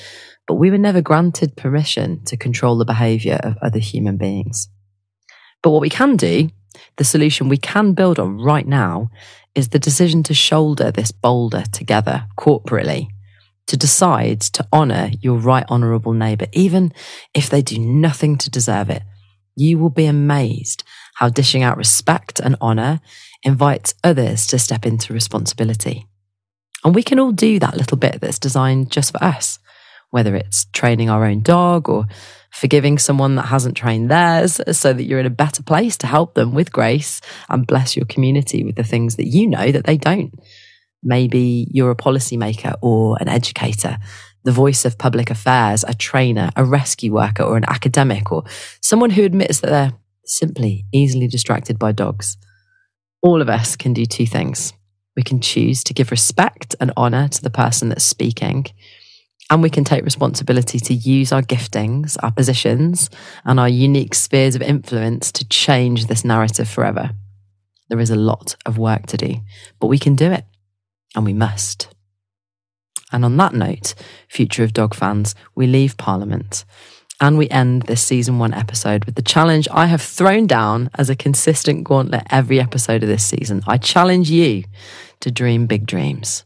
but 0.46 0.56
we 0.56 0.70
were 0.70 0.78
never 0.78 1.02
granted 1.02 1.56
permission 1.56 2.24
to 2.26 2.36
control 2.36 2.78
the 2.78 2.86
behavior 2.86 3.40
of 3.44 3.56
other 3.62 3.80
human 3.80 4.18
beings. 4.18 4.70
But 5.64 5.70
what 5.72 5.82
we 5.82 5.90
can 5.90 6.18
do, 6.18 6.50
the 6.98 7.06
solution 7.06 7.48
we 7.48 7.58
can 7.58 7.94
build 7.94 8.20
on 8.20 8.38
right 8.38 8.68
now, 8.68 9.10
is 9.56 9.70
the 9.70 9.80
decision 9.80 10.22
to 10.24 10.34
shoulder 10.34 10.92
this 10.92 11.12
boulder 11.14 11.64
together 11.72 12.28
corporately, 12.38 13.08
to 13.68 13.78
decide 13.78 14.42
to 14.42 14.68
honour 14.72 15.12
your 15.22 15.38
right 15.38 15.66
honourable 15.70 16.14
neighbour, 16.14 16.48
even 16.54 16.94
if 17.34 17.50
they 17.50 17.62
do 17.62 17.80
nothing 17.80 18.38
to 18.38 18.50
deserve 18.50 18.90
it. 18.90 19.04
You 19.56 19.78
will 19.80 19.90
be 19.90 20.06
amazed 20.06 20.84
how 21.16 21.30
dishing 21.30 21.64
out 21.64 21.78
respect 21.78 22.40
and 22.40 22.56
honour 22.62 23.00
invites 23.44 23.94
others 24.04 24.48
to 24.48 24.60
step 24.60 24.86
into 24.86 25.14
responsibility. 25.14 26.08
And 26.84 26.94
we 26.94 27.04
can 27.04 27.20
all 27.20 27.32
do 27.32 27.58
that 27.60 27.78
little 27.78 27.98
bit 27.98 28.20
that's 28.22 28.40
designed 28.40 28.92
just 28.92 29.12
for 29.12 29.24
us, 29.24 29.60
whether 30.12 30.36
it's 30.36 30.66
training 30.66 31.10
our 31.10 31.26
own 31.26 31.42
dog 31.42 31.90
or 31.90 32.06
forgiving 32.52 32.98
someone 32.98 33.36
that 33.36 33.48
hasn't 33.48 33.76
trained 33.76 34.10
theirs 34.10 34.62
so 34.72 34.94
that 34.94 35.04
you're 35.04 35.20
in 35.20 35.26
a 35.26 35.32
better 35.32 35.64
place 35.64 35.98
to 35.98 36.08
help 36.08 36.36
them 36.36 36.54
with 36.54 36.72
grace 36.72 37.22
and 37.50 37.68
bless 37.68 37.98
your 37.98 38.06
community 38.06 38.64
with 38.64 38.76
the 38.76 38.84
things 38.84 39.16
that 39.16 39.28
you 39.28 39.48
know 39.48 39.72
that 39.72 39.86
they 39.86 39.98
don't. 39.98 40.34
Maybe 41.06 41.68
you're 41.72 41.92
a 41.92 41.96
policymaker 41.96 42.76
or 42.82 43.16
an 43.22 43.30
educator, 43.30 44.00
the 44.44 44.52
voice 44.52 44.86
of 44.86 44.98
public 44.98 45.30
affairs, 45.30 45.86
a 45.88 45.94
trainer, 45.94 46.50
a 46.56 46.66
rescue 46.66 47.14
worker, 47.14 47.44
or 47.44 47.58
an 47.58 47.66
academic, 47.68 48.32
or 48.32 48.44
someone 48.82 49.12
who 49.12 49.24
admits 49.24 49.60
that 49.60 49.70
they're 49.70 49.94
simply 50.26 50.86
easily 50.92 51.28
distracted 51.28 51.78
by 51.78 51.92
dogs. 51.92 52.38
All 53.22 53.40
of 53.40 53.50
us 53.50 53.76
can 53.76 53.94
do 53.94 54.06
two 54.06 54.26
things. 54.26 54.74
We 55.16 55.22
can 55.22 55.40
choose 55.40 55.84
to 55.86 55.94
give 55.94 56.10
respect 56.10 56.76
and 56.80 56.92
honor 56.98 57.28
to 57.28 57.42
the 57.42 57.52
person 57.52 57.90
that's 57.90 58.04
speaking. 58.04 58.66
And 59.52 59.62
we 59.62 59.70
can 59.70 59.84
take 59.84 60.04
responsibility 60.04 60.80
to 60.80 60.94
use 60.94 61.32
our 61.32 61.44
giftings, 61.44 62.18
our 62.24 62.32
positions, 62.32 63.12
and 63.46 63.60
our 63.60 63.70
unique 63.70 64.16
spheres 64.16 64.56
of 64.56 64.64
influence 64.64 65.32
to 65.34 65.48
change 65.48 66.08
this 66.08 66.26
narrative 66.26 66.68
forever. 66.68 67.12
There 67.90 68.00
is 68.00 68.10
a 68.10 68.16
lot 68.16 68.56
of 68.66 68.80
work 68.80 69.06
to 69.08 69.18
do, 69.18 69.36
but 69.80 69.88
we 69.88 70.00
can 70.00 70.16
do 70.16 70.32
it, 70.32 70.46
and 71.16 71.26
we 71.26 71.34
must. 71.34 71.88
And 73.12 73.24
on 73.24 73.38
that 73.38 73.54
note, 73.54 73.96
Future 74.28 74.64
of 74.64 74.74
Dog 74.74 74.94
fans, 74.94 75.36
we 75.56 75.68
leave 75.68 75.98
Parliament 75.98 76.66
and 77.22 77.38
we 77.38 77.50
end 77.50 77.84
this 77.84 78.02
season 78.02 78.40
one 78.40 78.54
episode 78.54 79.06
with 79.06 79.16
the 79.16 79.22
challenge 79.22 79.68
I 79.72 79.86
have 79.86 80.02
thrown 80.02 80.48
down 80.48 80.90
as 80.96 81.10
a 81.10 81.16
consistent 81.16 81.84
gauntlet 81.84 82.24
every 82.30 82.60
episode 82.60 83.04
of 83.04 83.10
this 83.10 83.24
season. 83.24 83.64
I 83.66 83.78
challenge 83.78 84.30
you 84.30 84.66
to 85.22 85.32
dream 85.32 85.66
big 85.66 85.86
dreams. 85.86 86.44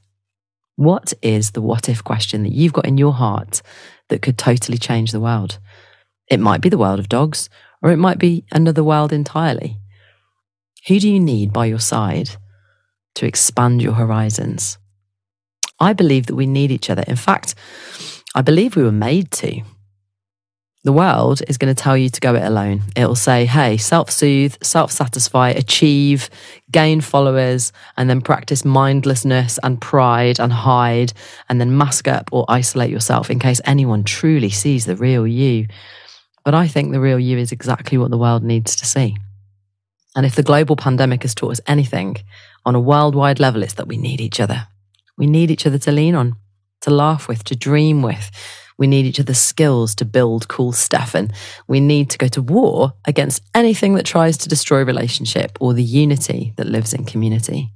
What 0.75 1.13
is 1.21 1.51
the 1.51 1.61
what 1.61 1.89
if 1.89 2.03
question 2.03 2.43
that 2.43 2.53
you've 2.53 2.73
got 2.73 2.85
in 2.85 2.97
your 2.97 3.13
heart 3.13 3.61
that 4.09 4.21
could 4.21 4.37
totally 4.37 4.77
change 4.77 5.11
the 5.11 5.19
world? 5.19 5.59
It 6.27 6.39
might 6.39 6.61
be 6.61 6.69
the 6.69 6.77
world 6.77 6.99
of 6.99 7.09
dogs, 7.09 7.49
or 7.81 7.91
it 7.91 7.97
might 7.97 8.19
be 8.19 8.45
another 8.51 8.83
world 8.83 9.11
entirely. 9.11 9.77
Who 10.87 10.99
do 10.99 11.09
you 11.09 11.19
need 11.19 11.51
by 11.51 11.65
your 11.65 11.79
side 11.79 12.37
to 13.19 13.25
expand 13.25 13.81
your 13.81 13.93
horizons? 13.93 14.77
I 15.79 15.93
believe 15.93 16.25
that 16.27 16.35
we 16.35 16.45
need 16.45 16.71
each 16.71 16.89
other. 16.89 17.03
In 17.07 17.15
fact, 17.15 17.55
I 18.35 18.41
believe 18.41 18.75
we 18.75 18.83
were 18.83 18.91
made 18.91 19.31
to. 19.31 19.61
The 20.85 20.93
world 20.93 21.41
is 21.49 21.57
going 21.57 21.73
to 21.73 21.83
tell 21.83 21.97
you 21.97 22.09
to 22.09 22.21
go 22.21 22.35
it 22.35 22.43
alone. 22.43 22.83
It'll 22.95 23.15
say, 23.15 23.45
hey, 23.45 23.75
self 23.75 24.09
soothe, 24.09 24.55
self 24.63 24.91
satisfy, 24.91 25.49
achieve, 25.49 26.29
gain 26.71 27.01
followers, 27.01 27.73
and 27.97 28.09
then 28.09 28.21
practice 28.21 28.63
mindlessness 28.63 29.59
and 29.61 29.81
pride 29.81 30.39
and 30.39 30.53
hide, 30.53 31.11
and 31.49 31.59
then 31.59 31.77
mask 31.77 32.07
up 32.07 32.29
or 32.31 32.45
isolate 32.47 32.89
yourself 32.89 33.29
in 33.29 33.39
case 33.39 33.59
anyone 33.65 34.05
truly 34.05 34.49
sees 34.49 34.85
the 34.85 34.95
real 34.95 35.27
you. 35.27 35.67
But 36.45 36.55
I 36.55 36.69
think 36.69 36.93
the 36.93 37.01
real 37.01 37.19
you 37.19 37.37
is 37.37 37.51
exactly 37.51 37.97
what 37.97 38.11
the 38.11 38.17
world 38.17 38.43
needs 38.43 38.77
to 38.77 38.85
see. 38.85 39.17
And 40.15 40.25
if 40.25 40.35
the 40.35 40.43
global 40.43 40.77
pandemic 40.77 41.23
has 41.23 41.35
taught 41.35 41.51
us 41.51 41.61
anything 41.67 42.15
on 42.65 42.75
a 42.75 42.79
worldwide 42.79 43.39
level, 43.39 43.63
it's 43.63 43.73
that 43.73 43.87
we 43.87 43.97
need 43.97 44.21
each 44.21 44.39
other. 44.39 44.67
We 45.17 45.27
need 45.27 45.51
each 45.51 45.65
other 45.65 45.77
to 45.79 45.91
lean 45.91 46.15
on, 46.15 46.35
to 46.81 46.89
laugh 46.89 47.27
with, 47.27 47.43
to 47.45 47.55
dream 47.55 48.01
with 48.01 48.31
we 48.79 48.87
need 48.87 49.05
each 49.05 49.19
other's 49.19 49.37
skills 49.37 49.93
to 49.95 50.05
build 50.05 50.47
cool 50.47 50.71
stuff. 50.71 51.13
And 51.13 51.31
we 51.67 51.81
need 51.81 52.09
to 52.11 52.17
go 52.17 52.29
to 52.29 52.41
war 52.41 52.93
against 53.05 53.43
anything 53.53 53.93
that 53.95 54.05
tries 54.05 54.37
to 54.37 54.49
destroy 54.49 54.83
relationship 54.83 55.57
or 55.59 55.73
the 55.73 55.83
unity 55.83 56.53
that 56.55 56.65
lives 56.65 56.93
in 56.93 57.03
community. 57.03 57.71